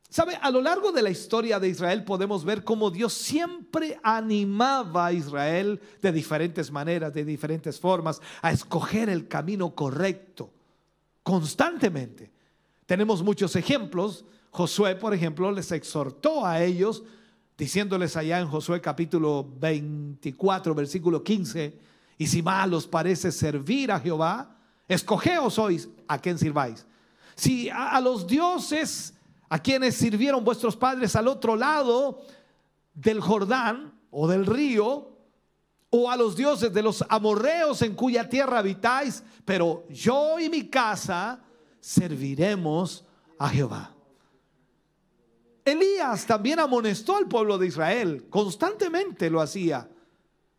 [0.09, 0.37] ¿Sabe?
[0.41, 5.13] A lo largo de la historia de Israel podemos ver cómo Dios siempre animaba a
[5.13, 10.51] Israel de diferentes maneras, de diferentes formas, a escoger el camino correcto.
[11.23, 12.31] constantemente.
[12.85, 14.23] Tenemos muchos ejemplos.
[14.49, 17.03] Josué, por ejemplo, les exhortó a ellos,
[17.57, 21.77] diciéndoles allá en Josué capítulo 24, versículo 15,
[22.17, 24.55] y si mal os parece servir a Jehová,
[24.87, 26.85] escogeos hoy a quien sirváis.
[27.35, 29.13] Si a, a los dioses
[29.49, 32.21] a quienes sirvieron vuestros padres al otro lado
[32.93, 35.17] del Jordán o del río,
[35.89, 40.67] o a los dioses de los amorreos en cuya tierra habitáis, pero yo y mi
[40.67, 41.39] casa
[41.79, 43.05] serviremos
[43.37, 43.93] a Jehová.
[45.63, 49.89] Elías también amonestó al pueblo de Israel, constantemente lo hacía,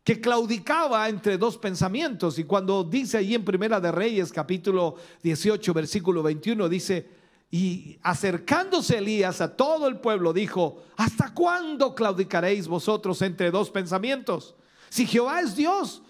[0.05, 2.39] que claudicaba entre dos pensamientos.
[2.39, 7.07] Y cuando dice allí en Primera de Reyes, capítulo 18, versículo 21, dice,
[7.51, 14.55] y acercándose Elías a todo el pueblo, dijo, ¿hasta cuándo claudicaréis vosotros entre dos pensamientos?
[14.91, 16.03] Si Jehová es Dios,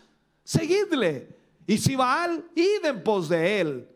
[0.43, 1.37] seguidle.
[1.67, 3.89] Y si Baal, id en pos de él.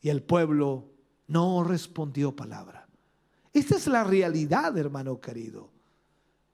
[0.00, 0.84] Y el pueblo
[1.26, 2.86] no respondió palabra.
[3.52, 5.70] Esta es la realidad, hermano querido.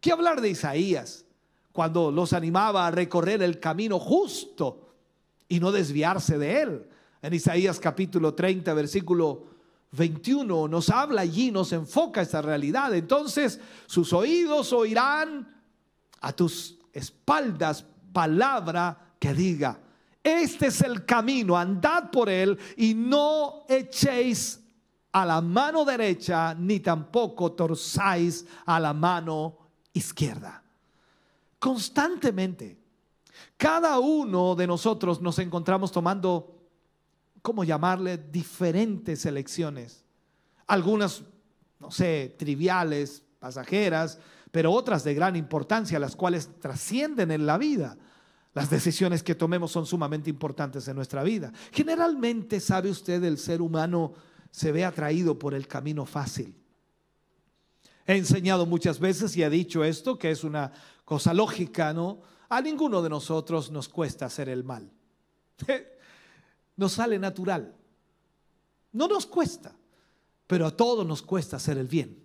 [0.00, 1.26] ¿Qué hablar de Isaías
[1.72, 4.94] cuando los animaba a recorrer el camino justo
[5.48, 6.88] y no desviarse de él?
[7.20, 9.55] En Isaías capítulo 30, versículo
[9.96, 12.94] 21 nos habla allí, nos enfoca esta realidad.
[12.94, 15.54] Entonces sus oídos oirán
[16.20, 19.80] a tus espaldas palabra que diga,
[20.22, 24.60] este es el camino, andad por él y no echéis
[25.12, 29.56] a la mano derecha ni tampoco torzáis a la mano
[29.92, 30.62] izquierda.
[31.58, 32.78] Constantemente,
[33.56, 36.55] cada uno de nosotros nos encontramos tomando
[37.46, 38.18] ¿cómo llamarle?
[38.18, 40.04] Diferentes elecciones.
[40.66, 41.22] Algunas,
[41.78, 44.18] no sé, triviales, pasajeras,
[44.50, 47.96] pero otras de gran importancia, las cuales trascienden en la vida.
[48.52, 51.52] Las decisiones que tomemos son sumamente importantes en nuestra vida.
[51.70, 54.14] Generalmente, sabe usted, el ser humano
[54.50, 56.52] se ve atraído por el camino fácil.
[58.08, 60.72] He enseñado muchas veces y he dicho esto, que es una
[61.04, 62.22] cosa lógica, ¿no?
[62.48, 64.90] A ninguno de nosotros nos cuesta hacer el mal.
[66.76, 67.74] nos sale natural.
[68.92, 69.74] No nos cuesta,
[70.46, 72.22] pero a todos nos cuesta hacer el bien.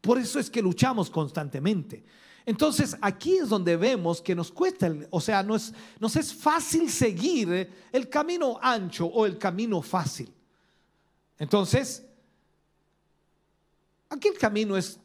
[0.00, 2.04] Por eso es que luchamos constantemente.
[2.46, 6.90] Entonces aquí es donde vemos que nos cuesta, o sea, no es, nos es fácil
[6.90, 10.32] seguir el camino ancho o el camino fácil.
[11.38, 12.04] Entonces,
[14.08, 14.98] aquí el camino es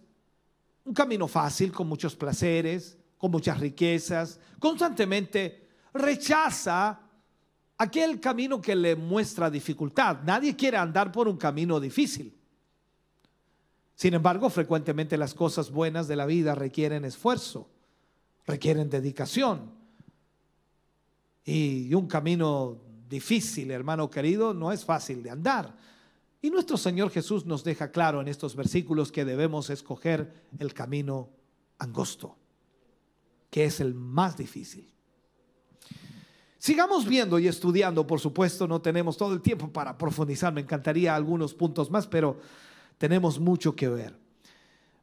[0.86, 7.00] un camino fácil, con muchos placeres, con muchas riquezas, constantemente rechaza
[7.78, 10.20] aquel camino que le muestra dificultad.
[10.24, 12.34] Nadie quiere andar por un camino difícil.
[13.96, 17.70] Sin embargo, frecuentemente las cosas buenas de la vida requieren esfuerzo,
[18.46, 19.72] requieren dedicación.
[21.46, 25.78] Y un camino difícil, hermano querido, no es fácil de andar.
[26.42, 31.30] Y nuestro Señor Jesús nos deja claro en estos versículos que debemos escoger el camino
[31.80, 32.38] angosto,
[33.50, 34.95] que es el más difícil.
[36.66, 41.16] Sigamos viendo y estudiando, por supuesto, no tenemos todo el tiempo para profundizar, me encantaría
[41.16, 42.40] algunos puntos más, pero
[42.98, 44.18] tenemos mucho que ver.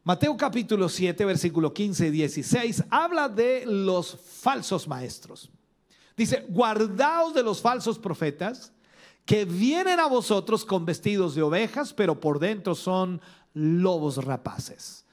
[0.03, 5.53] Mateo capítulo 7, versículo 15 y 16 habla de los falsos maestros.
[6.16, 8.72] Dice, guardaos de los falsos profetas
[9.25, 13.20] que vienen a vosotros con vestidos de ovejas, pero por dentro son
[13.55, 15.05] lobos rapaces.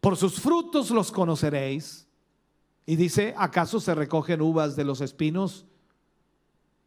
[0.00, 2.06] Por sus frutos los conoceréis.
[2.84, 5.64] Y dice, ¿acaso se recogen uvas de los espinos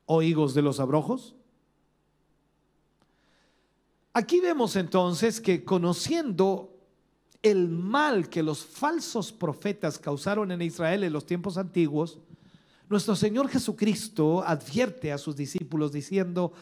[0.05, 1.35] o higos de los abrojos?
[4.13, 6.71] Aquí vemos entonces que conociendo
[7.41, 12.19] el mal que los falsos profetas causaron en Israel en los tiempos antiguos,
[12.89, 16.53] nuestro Señor Jesucristo advierte a sus discípulos diciendo,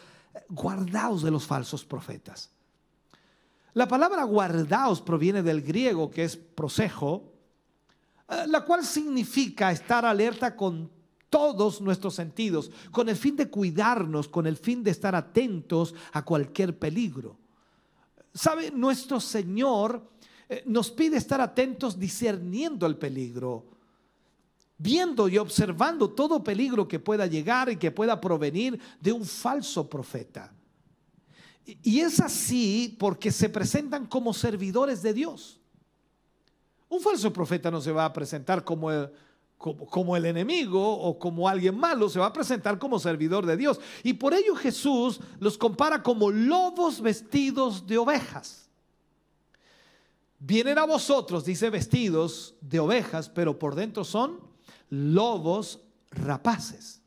[0.50, 2.50] guardaos de los falsos profetas.
[3.74, 7.33] La palabra guardaos proviene del griego que es prosejo,
[8.48, 10.90] la cual significa estar alerta con
[11.34, 16.24] todos nuestros sentidos, con el fin de cuidarnos, con el fin de estar atentos a
[16.24, 17.38] cualquier peligro.
[18.34, 18.70] ¿Sabe?
[18.70, 20.12] Nuestro Señor
[20.48, 23.66] eh, nos pide estar atentos discerniendo el peligro,
[24.78, 29.90] viendo y observando todo peligro que pueda llegar y que pueda provenir de un falso
[29.90, 30.54] profeta.
[31.66, 35.63] Y es así porque se presentan como servidores de Dios.
[36.94, 39.10] Un falso profeta no se va a presentar como el,
[39.58, 43.80] como, el enemigo o como alguien malo, se va a presentar como servidor de Dios.
[44.04, 48.70] Y por ello Jesús los compara como lobos vestidos de ovejas.
[50.38, 54.40] Vienen a vosotros, dice, vestidos de ovejas, pero por dentro son
[54.92, 55.80] lobos
[56.12, 57.02] rapaces.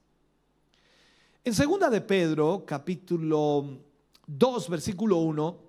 [1.44, 3.78] En segunda de Pedro, capítulo
[4.26, 5.65] 2, versículo 1,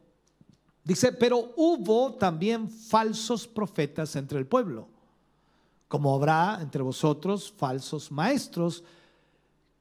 [0.88, 4.88] dice, pero hubo también falsos profetas entre el pueblo,
[5.90, 8.86] como habrá entre vosotros falsos maestros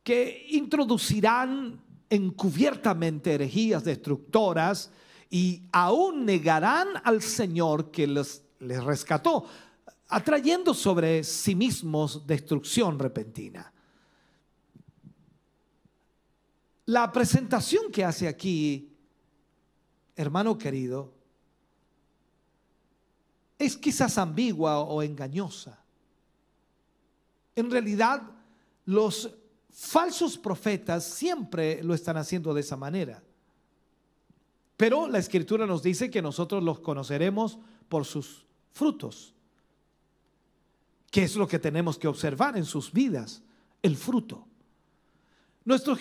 [0.03, 1.81] que introducirán
[2.11, 4.91] encubiertamente herejías destructoras
[5.31, 9.47] y aún negarán al Señor que les, les rescató,
[10.09, 13.73] atrayendo sobre sí mismos destrucción repentina.
[16.87, 18.96] La presentación que hace aquí,
[20.17, 21.12] hermano querido,
[23.59, 25.79] es quizás ambigua o engañosa.
[27.55, 28.23] En realidad,
[28.85, 29.31] los
[29.71, 33.23] falsos profetas siempre lo están haciendo de esa manera.
[34.77, 37.59] Pero la escritura nos dice que nosotros los conoceremos
[37.89, 39.35] por sus frutos.
[41.11, 43.43] ¿Qué es lo que tenemos que observar en sus vidas?
[43.83, 44.47] El fruto.
[45.67, 45.97] Nuestro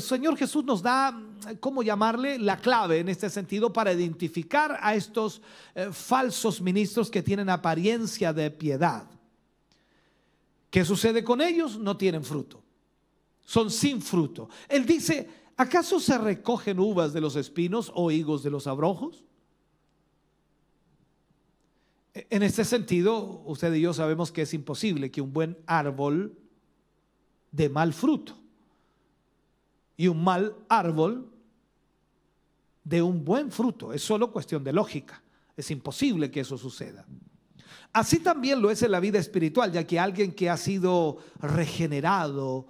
[0.00, 1.14] Señor Jesús nos da,
[1.60, 2.38] ¿cómo llamarle?
[2.38, 5.42] La clave en este sentido para identificar a estos
[5.74, 9.06] eh, falsos ministros que tienen apariencia de piedad.
[10.70, 11.78] ¿Qué sucede con ellos?
[11.78, 12.62] No tienen fruto.
[13.44, 14.48] Son sin fruto.
[14.66, 19.26] Él dice, ¿acaso se recogen uvas de los espinos o higos de los abrojos?
[22.14, 26.34] E, en este sentido, usted y yo sabemos que es imposible que un buen árbol
[27.50, 28.41] dé mal fruto
[29.96, 31.30] y un mal árbol
[32.84, 33.92] de un buen fruto.
[33.92, 35.22] Es solo cuestión de lógica.
[35.56, 37.06] Es imposible que eso suceda.
[37.92, 42.66] Así también lo es en la vida espiritual, ya que alguien que ha sido regenerado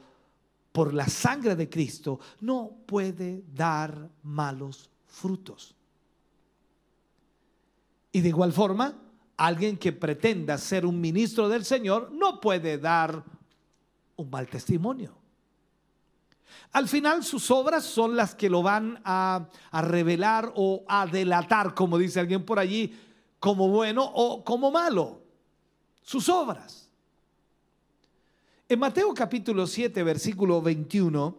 [0.73, 5.77] por la sangre de Cristo no puede dar malos frutos.
[8.11, 8.99] Y de igual forma,
[9.37, 13.25] alguien que pretenda ser un ministro del Señor no puede dar
[14.17, 15.22] un mal testimonio.
[16.73, 21.99] Al final sus obras son las que lo van a, revelar o a delatar, como
[21.99, 22.95] dice alguien por allí,
[23.39, 25.21] como bueno o como malo.
[26.03, 26.89] Sus obras.
[28.69, 31.37] En Mateo capítulo 7, versículo 21,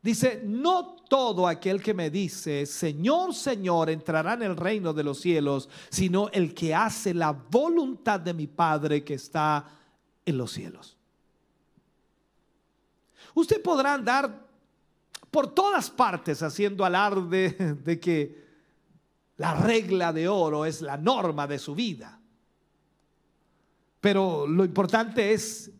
[0.00, 5.20] dice, no todo aquel que me dice, Señor, Señor, entrará en el reino de los
[5.20, 9.66] cielos, sino el que hace la voluntad de mi Padre que está
[10.24, 10.95] en los cielos.
[13.36, 14.46] Usted podrá andar
[15.30, 17.50] por todas partes haciendo alarde
[17.84, 18.46] de que
[19.36, 22.18] la regla de oro es la norma de su vida.
[24.00, 25.70] Pero lo importante es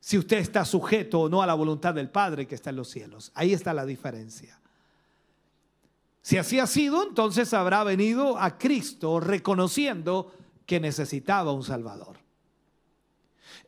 [0.00, 2.88] si usted está sujeto o no a la voluntad del Padre que está en los
[2.88, 3.32] cielos.
[3.34, 4.58] Ahí está la diferencia.
[6.22, 10.32] Si así ha sido, entonces habrá venido a Cristo reconociendo
[10.64, 12.16] que necesitaba un Salvador.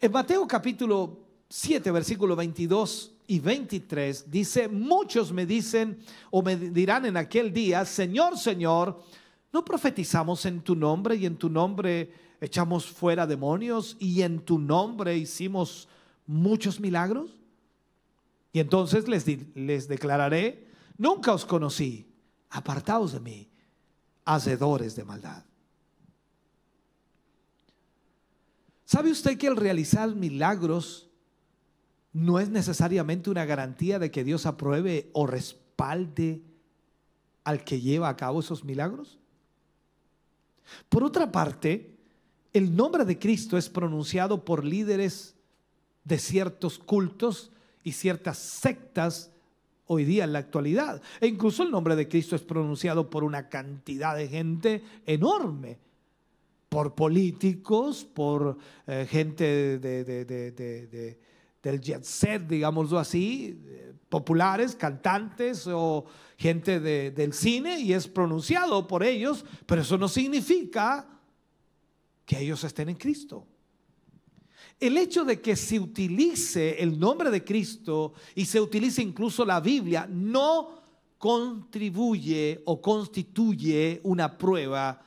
[0.00, 1.23] En Mateo capítulo
[1.56, 6.00] 7, versículo 22 y 23 dice, muchos me dicen
[6.32, 9.00] o me dirán en aquel día, Señor, Señor,
[9.52, 14.58] ¿no profetizamos en tu nombre y en tu nombre echamos fuera demonios y en tu
[14.58, 15.86] nombre hicimos
[16.26, 17.30] muchos milagros?
[18.52, 19.24] Y entonces les,
[19.54, 20.66] les declararé,
[20.98, 22.04] nunca os conocí,
[22.50, 23.48] apartaos de mí,
[24.24, 25.44] hacedores de maldad.
[28.84, 31.10] ¿Sabe usted que el realizar milagros
[32.14, 36.42] no es necesariamente una garantía de que Dios apruebe o respalde
[37.42, 39.18] al que lleva a cabo esos milagros?
[40.88, 41.92] Por otra parte,
[42.52, 45.34] el nombre de Cristo es pronunciado por líderes
[46.04, 47.50] de ciertos cultos
[47.82, 49.32] y ciertas sectas
[49.86, 51.02] hoy día en la actualidad.
[51.20, 55.78] E incluso el nombre de Cristo es pronunciado por una cantidad de gente enorme,
[56.68, 58.56] por políticos, por
[58.86, 61.18] eh, gente de
[61.64, 63.58] del jet set, digámoslo así,
[64.10, 66.04] populares, cantantes o
[66.36, 71.08] gente del cine y es pronunciado por ellos, pero eso no significa
[72.26, 73.46] que ellos estén en Cristo.
[74.78, 79.60] El hecho de que se utilice el nombre de Cristo y se utilice incluso la
[79.60, 80.82] Biblia no
[81.16, 85.00] contribuye o constituye una prueba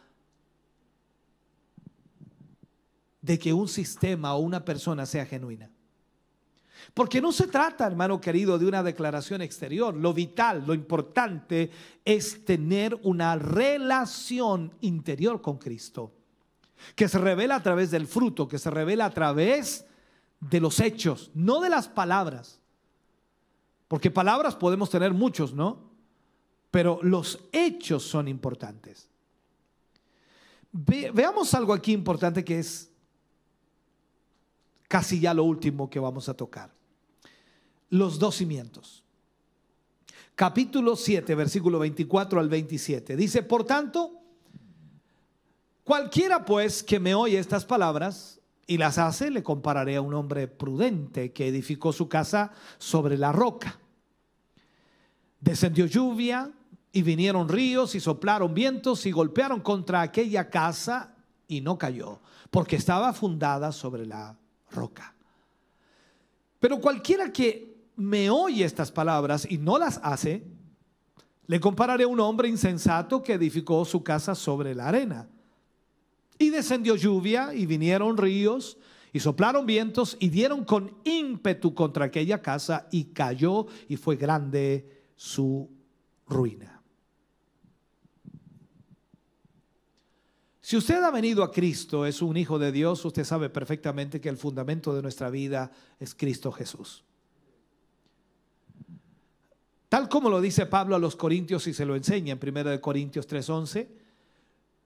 [3.22, 5.70] de que un sistema o una persona sea genuina.
[6.98, 9.96] Porque no se trata, hermano querido, de una declaración exterior.
[9.96, 11.70] Lo vital, lo importante
[12.04, 16.12] es tener una relación interior con Cristo,
[16.96, 19.86] que se revela a través del fruto, que se revela a través
[20.40, 22.60] de los hechos, no de las palabras.
[23.88, 25.92] Porque palabras podemos tener muchos, ¿no?
[26.72, 29.08] Pero los hechos son importantes.
[30.72, 32.90] veamos algo aquí importante que es
[34.88, 36.76] casi ya lo último que vamos a tocar.
[37.90, 39.04] Los dos cimientos.
[40.36, 43.16] Capítulo 7, versículo 24 al 27.
[43.16, 44.12] Dice, por tanto,
[45.84, 50.48] cualquiera pues que me oye estas palabras y las hace, le compararé a un hombre
[50.48, 53.80] prudente que edificó su casa sobre la roca.
[55.40, 56.52] Descendió lluvia
[56.92, 61.16] y vinieron ríos y soplaron vientos y golpearon contra aquella casa
[61.48, 62.20] y no cayó,
[62.52, 64.38] porque estaba fundada sobre la
[64.70, 65.16] roca.
[66.60, 67.67] Pero cualquiera que
[67.98, 70.44] me oye estas palabras y no las hace,
[71.48, 75.28] le compararé a un hombre insensato que edificó su casa sobre la arena.
[76.38, 78.78] Y descendió lluvia y vinieron ríos
[79.12, 85.04] y soplaron vientos y dieron con ímpetu contra aquella casa y cayó y fue grande
[85.16, 85.70] su
[86.28, 86.84] ruina.
[90.62, 94.30] Si usted ha venido a Cristo, es un hijo de Dios, usted sabe perfectamente que
[94.30, 97.07] el fundamento de nuestra vida es Cristo Jesús.
[99.90, 103.28] Tal como lo dice Pablo a los Corintios y se lo enseña en 1 Corintios
[103.28, 103.88] 3:11,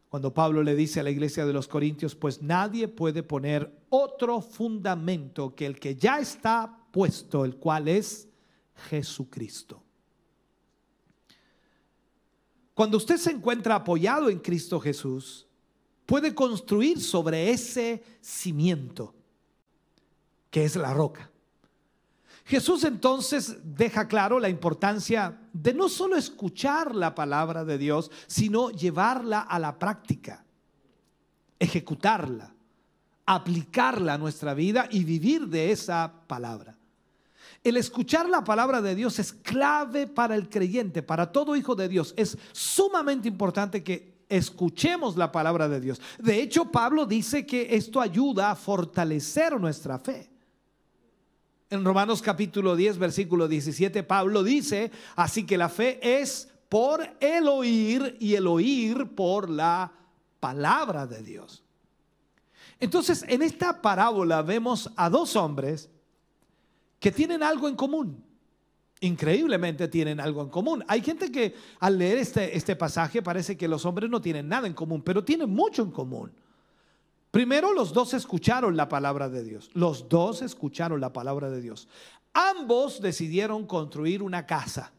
[0.09, 4.41] cuando Pablo le dice a la iglesia de los Corintios, pues nadie puede poner otro
[4.41, 8.27] fundamento que el que ya está puesto, el cual es
[8.89, 9.81] Jesucristo.
[12.73, 15.47] Cuando usted se encuentra apoyado en Cristo Jesús,
[16.05, 19.15] puede construir sobre ese cimiento,
[20.49, 21.30] que es la roca.
[22.45, 28.71] Jesús entonces deja claro la importancia de no solo escuchar la palabra de Dios, sino
[28.71, 30.43] llevarla a la práctica,
[31.59, 32.53] ejecutarla,
[33.25, 36.77] aplicarla a nuestra vida y vivir de esa palabra.
[37.63, 41.87] El escuchar la palabra de Dios es clave para el creyente, para todo hijo de
[41.87, 42.13] Dios.
[42.17, 46.01] Es sumamente importante que escuchemos la palabra de Dios.
[46.17, 50.30] De hecho, Pablo dice que esto ayuda a fortalecer nuestra fe.
[51.71, 57.47] En Romanos capítulo 10, versículo 17, Pablo dice, así que la fe es por el
[57.47, 59.91] oír y el oír por la
[60.39, 61.63] palabra de Dios.
[62.77, 65.89] Entonces, en esta parábola vemos a dos hombres
[66.99, 68.23] que tienen algo en común
[69.01, 70.83] increíblemente tienen algo en común.
[70.87, 74.67] Hay gente que al leer este, este pasaje parece que los hombres no tienen nada
[74.67, 76.31] en común, pero tienen mucho en común.
[77.31, 79.69] Primero, los dos escucharon la palabra de Dios.
[79.73, 81.87] Los dos escucharon la palabra de Dios.
[82.33, 84.91] Ambos decidieron construir una casa.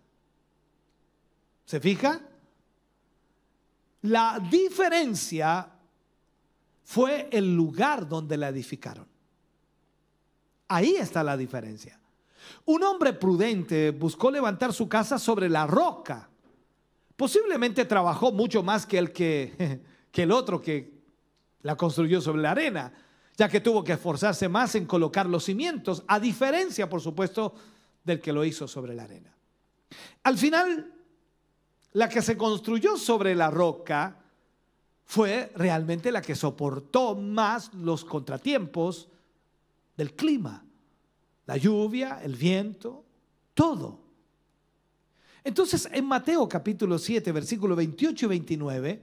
[1.67, 2.23] ¿Se fija?
[4.01, 5.71] La diferencia
[6.85, 9.07] fue el lugar donde la edificaron.
[10.69, 12.01] Ahí está la diferencia.
[12.65, 16.31] Un hombre prudente buscó levantar su casa sobre la roca.
[17.15, 21.02] Posiblemente trabajó mucho más que el, que, que el otro que
[21.63, 22.93] la construyó sobre la arena,
[23.37, 27.55] ya que tuvo que esforzarse más en colocar los cimientos, a diferencia, por supuesto,
[28.05, 29.35] del que lo hizo sobre la arena.
[30.23, 30.93] Al final,
[31.93, 34.19] la que se construyó sobre la roca
[35.05, 39.09] fue realmente la que soportó más los contratiempos
[39.97, 40.65] del clima
[41.47, 43.05] la lluvia, el viento,
[43.55, 44.01] todo.
[45.45, 49.03] Entonces, en Mateo capítulo 7, versículo 28 y 29,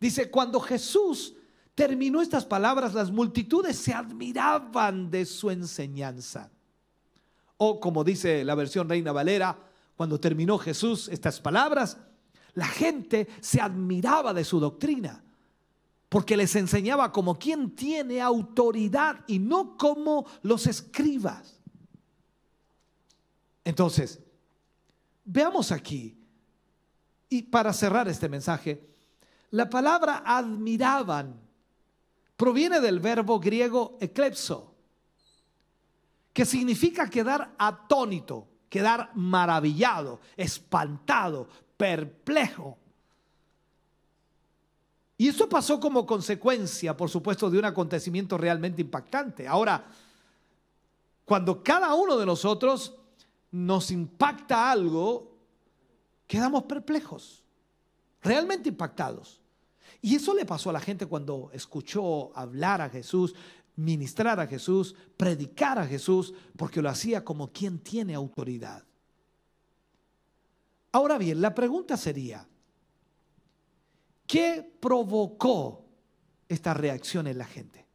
[0.00, 1.35] dice, cuando Jesús
[1.76, 6.50] terminó estas palabras, las multitudes se admiraban de su enseñanza.
[7.58, 9.56] O como dice la versión Reina Valera,
[9.94, 11.98] cuando terminó Jesús estas palabras,
[12.54, 15.22] la gente se admiraba de su doctrina
[16.08, 21.60] porque les enseñaba como quien tiene autoridad y no como los escribas.
[23.64, 24.20] Entonces,
[25.24, 26.16] veamos aquí,
[27.28, 28.88] y para cerrar este mensaje,
[29.50, 31.45] la palabra admiraban
[32.36, 34.74] proviene del verbo griego eclepso,
[36.32, 42.78] que significa quedar atónito, quedar maravillado, espantado, perplejo.
[45.18, 49.48] Y eso pasó como consecuencia, por supuesto, de un acontecimiento realmente impactante.
[49.48, 49.86] Ahora,
[51.24, 52.94] cuando cada uno de nosotros
[53.50, 55.34] nos impacta algo,
[56.26, 57.42] quedamos perplejos,
[58.20, 59.40] realmente impactados.
[60.02, 63.34] Y eso le pasó a la gente cuando escuchó hablar a Jesús,
[63.76, 68.84] ministrar a Jesús, predicar a Jesús, porque lo hacía como quien tiene autoridad.
[70.92, 72.46] Ahora bien, la pregunta sería,
[74.26, 75.84] ¿Qué provocó
[76.48, 77.86] esta reacción en la gente?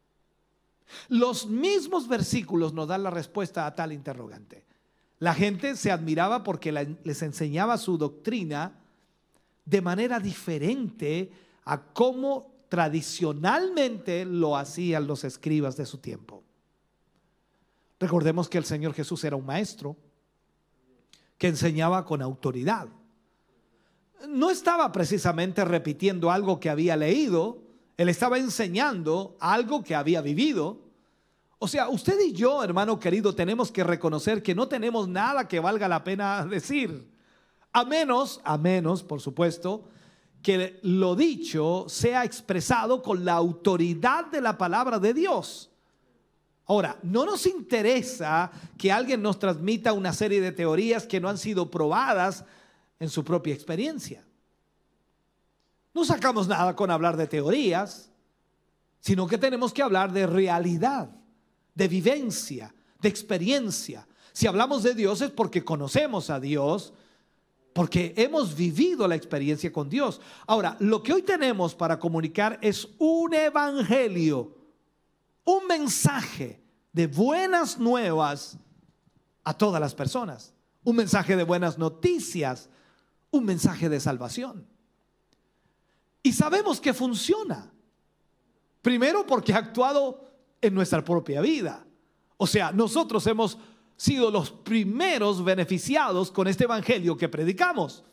[1.10, 4.66] Los mismos versículos nos dan la respuesta a tal interrogante.
[5.20, 8.74] La gente se admiraba porque les enseñaba su doctrina
[9.66, 11.32] de manera diferente
[11.66, 16.44] a cómo tradicionalmente lo hacían los escribas de su tiempo.
[18.00, 19.96] Recordemos que el Señor Jesús era un maestro
[21.38, 22.88] que enseñaba con autoridad.
[24.28, 27.62] No estaba precisamente repitiendo algo que había leído,
[27.98, 30.80] él estaba enseñando algo que había vivido.
[31.60, 35.60] O sea, usted y yo, hermano querido, tenemos que reconocer que no tenemos nada que
[35.60, 37.08] valga la pena decir.
[37.72, 39.84] A menos, a menos, por supuesto,
[40.42, 45.70] que lo dicho sea expresado con la autoridad de la palabra de Dios.
[46.66, 51.38] Ahora, no nos interesa que alguien nos transmita una serie de teorías que no han
[51.38, 52.46] sido probadas
[53.00, 54.24] en su propia experiencia.
[55.94, 58.10] No sacamos nada con hablar de teorías,
[59.02, 61.10] sino que tenemos que hablar de realidad,
[61.76, 64.08] de vivencia, de experiencia.
[64.32, 66.94] Si hablamos de Dios es porque conocemos a Dios,
[67.74, 70.20] porque hemos vivido la experiencia con Dios.
[70.46, 74.58] Ahora, lo que hoy tenemos para comunicar es un evangelio,
[75.46, 76.62] un mensaje
[76.92, 78.58] de buenas nuevas
[79.44, 80.54] a todas las personas,
[80.84, 82.70] un mensaje de buenas noticias,
[83.32, 84.68] un mensaje de salvación.
[86.24, 87.72] Y sabemos que funciona.
[88.82, 90.30] Primero porque ha actuado
[90.62, 91.86] en nuestra propia vida.
[92.38, 93.58] O sea, nosotros hemos
[93.96, 98.04] sido los primeros beneficiados con este evangelio que predicamos.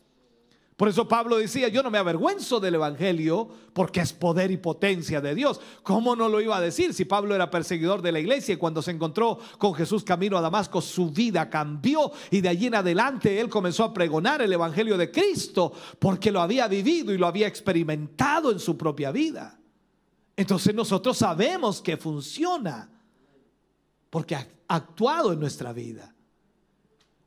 [0.79, 5.19] Por eso Pablo decía, yo no me avergüenzo del Evangelio porque es poder y potencia
[5.19, 5.59] de Dios.
[5.83, 8.81] ¿Cómo no lo iba a decir si Pablo era perseguidor de la iglesia y cuando
[8.81, 13.41] se encontró con Jesús camino a Damasco su vida cambió y de allí en adelante
[13.41, 17.47] él comenzó a pregonar el Evangelio de Cristo porque lo había vivido y lo había
[17.47, 19.59] experimentado en su propia vida?
[20.37, 22.89] Entonces nosotros sabemos que funciona
[24.09, 26.13] porque ha actuado en nuestra vida.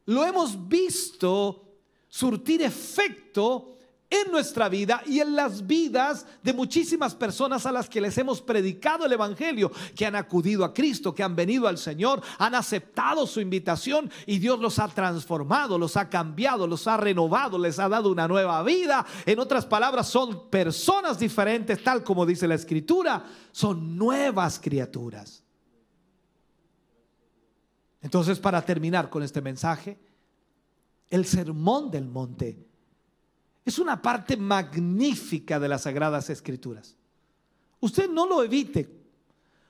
[0.07, 1.63] Lo hemos visto
[2.09, 3.73] surtir efecto
[4.13, 8.43] en nuestra vida y en las vidas de muchísimas personas a las que les hemos
[8.43, 13.27] predicado el Evangelio, que han acudido a Cristo, que han venido al Señor, han aceptado
[13.27, 17.89] su invitación y Dios los ha transformado, los ha cambiado, los ha renovado, les ha
[17.89, 19.07] dado una nueva vida.
[19.25, 25.42] En otras palabras, son personas diferentes, tal como dice la Escritura, son nuevas criaturas.
[28.03, 29.97] Entonces, para terminar con este mensaje,
[31.09, 32.59] el sermón del monte
[33.65, 36.97] es una parte magnífica de las sagradas escrituras.
[37.81, 38.89] Usted no lo evite,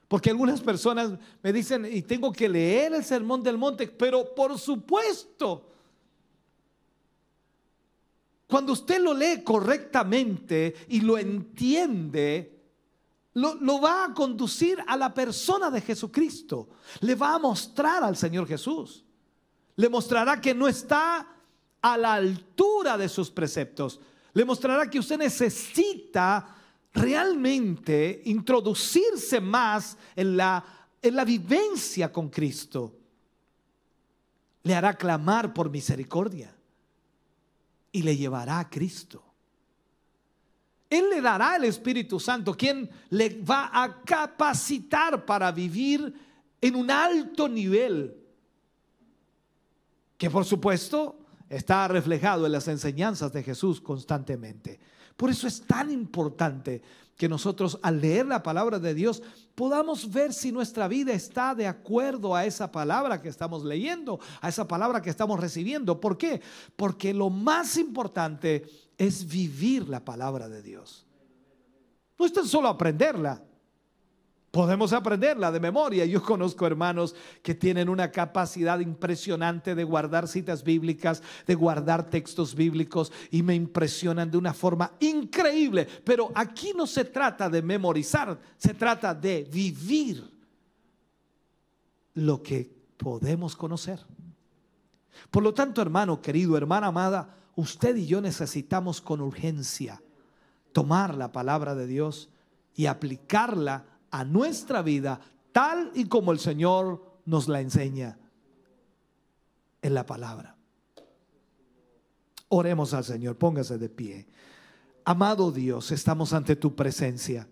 [0.08, 1.12] porque algunas personas
[1.42, 5.68] me dicen, y tengo que leer el sermón del monte, pero por supuesto,
[8.46, 12.61] cuando usted lo lee correctamente y lo entiende,
[13.34, 16.68] lo, va a conducir a la persona de Jesucristo.
[17.00, 19.04] Le va a mostrar al Señor Jesús.
[19.76, 21.26] Le mostrará que no está
[21.80, 24.00] a la altura de sus preceptos.
[24.34, 26.56] Le mostrará que usted necesita
[26.92, 30.62] realmente introducirse más en la,
[31.00, 32.94] en la vivencia con Cristo.
[34.62, 36.54] Le hará clamar por misericordia
[37.90, 39.31] y le llevará a Cristo.
[40.92, 46.12] Él le dará el Espíritu Santo, quien le va a capacitar para vivir
[46.60, 48.14] en un alto nivel
[50.18, 51.16] que por supuesto
[51.48, 54.78] está reflejado en las enseñanzas de Jesús constantemente.
[55.16, 56.82] Por eso es tan importante
[57.16, 59.22] que nosotros al leer la palabra de Dios
[59.54, 64.50] podamos ver si nuestra vida está de acuerdo a esa palabra que estamos leyendo, a
[64.50, 65.98] esa palabra que estamos recibiendo.
[65.98, 66.42] ¿Por qué?
[66.76, 68.64] Porque lo más importante
[68.98, 71.06] es vivir la palabra de Dios.
[72.18, 73.42] No es tan solo aprenderla,
[74.52, 76.04] Podemos aprenderla de memoria.
[76.04, 82.54] Yo conozco hermanos que tienen una capacidad impresionante de guardar citas bíblicas, de guardar textos
[82.54, 85.88] bíblicos y me impresionan de una forma increíble.
[86.04, 90.30] Pero aquí no se trata de memorizar, se trata de vivir
[92.12, 94.04] lo que podemos conocer.
[95.30, 100.02] Por lo tanto, hermano querido, hermana amada, usted y yo necesitamos con urgencia
[100.72, 102.30] tomar la palabra de Dios
[102.74, 105.20] y aplicarla a nuestra vida
[105.52, 108.18] tal y como el Señor nos la enseña
[109.82, 110.56] en la palabra.
[112.48, 114.26] Oremos al Señor, póngase de pie.
[115.04, 117.48] Amado Dios, estamos ante tu presencia.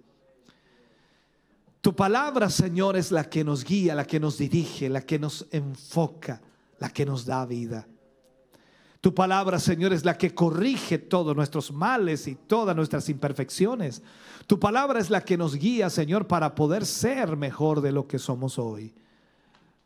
[1.81, 5.47] Tu palabra, Señor, es la que nos guía, la que nos dirige, la que nos
[5.51, 6.43] enfoca,
[6.79, 7.87] la que nos da vida.
[9.01, 14.03] Tu palabra, Señor, es la que corrige todos nuestros males y todas nuestras imperfecciones.
[14.47, 18.19] Tu palabra es la que nos guía, Señor, para poder ser mejor de lo que
[18.19, 18.93] somos hoy.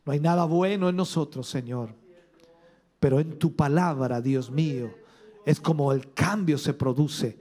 [0.05, 1.95] No hay nada bueno en nosotros, Señor.
[2.99, 4.93] Pero en tu palabra, Dios mío,
[5.45, 7.37] es como el cambio se produce.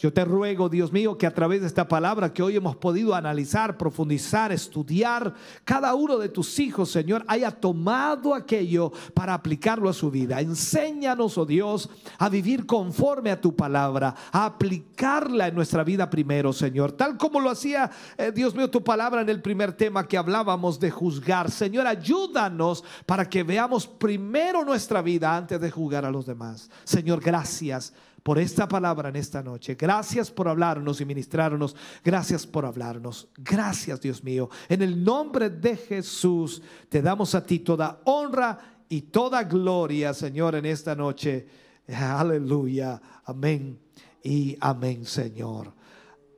[0.00, 3.14] Yo te ruego, Dios mío, que a través de esta palabra que hoy hemos podido
[3.14, 9.92] analizar, profundizar, estudiar, cada uno de tus hijos, Señor, haya tomado aquello para aplicarlo a
[9.92, 10.40] su vida.
[10.40, 16.54] Enséñanos, oh Dios, a vivir conforme a tu palabra, a aplicarla en nuestra vida primero,
[16.54, 16.92] Señor.
[16.92, 20.80] Tal como lo hacía, eh, Dios mío, tu palabra en el primer tema que hablábamos
[20.80, 21.50] de juzgar.
[21.50, 26.70] Señor, ayúdanos para que veamos primero nuestra vida antes de juzgar a los demás.
[26.84, 27.92] Señor, gracias
[28.22, 29.74] por esta palabra en esta noche.
[29.74, 31.76] Gracias por hablarnos y ministrarnos.
[32.04, 33.28] Gracias por hablarnos.
[33.36, 34.50] Gracias, Dios mío.
[34.68, 38.58] En el nombre de Jesús te damos a ti toda honra
[38.88, 41.46] y toda gloria, Señor, en esta noche.
[41.88, 43.00] Aleluya.
[43.24, 43.78] Amén
[44.22, 45.72] y amén, Señor.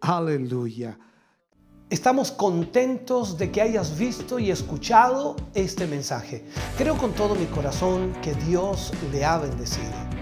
[0.00, 0.98] Aleluya.
[1.90, 6.42] Estamos contentos de que hayas visto y escuchado este mensaje.
[6.78, 10.21] Creo con todo mi corazón que Dios le ha bendecido.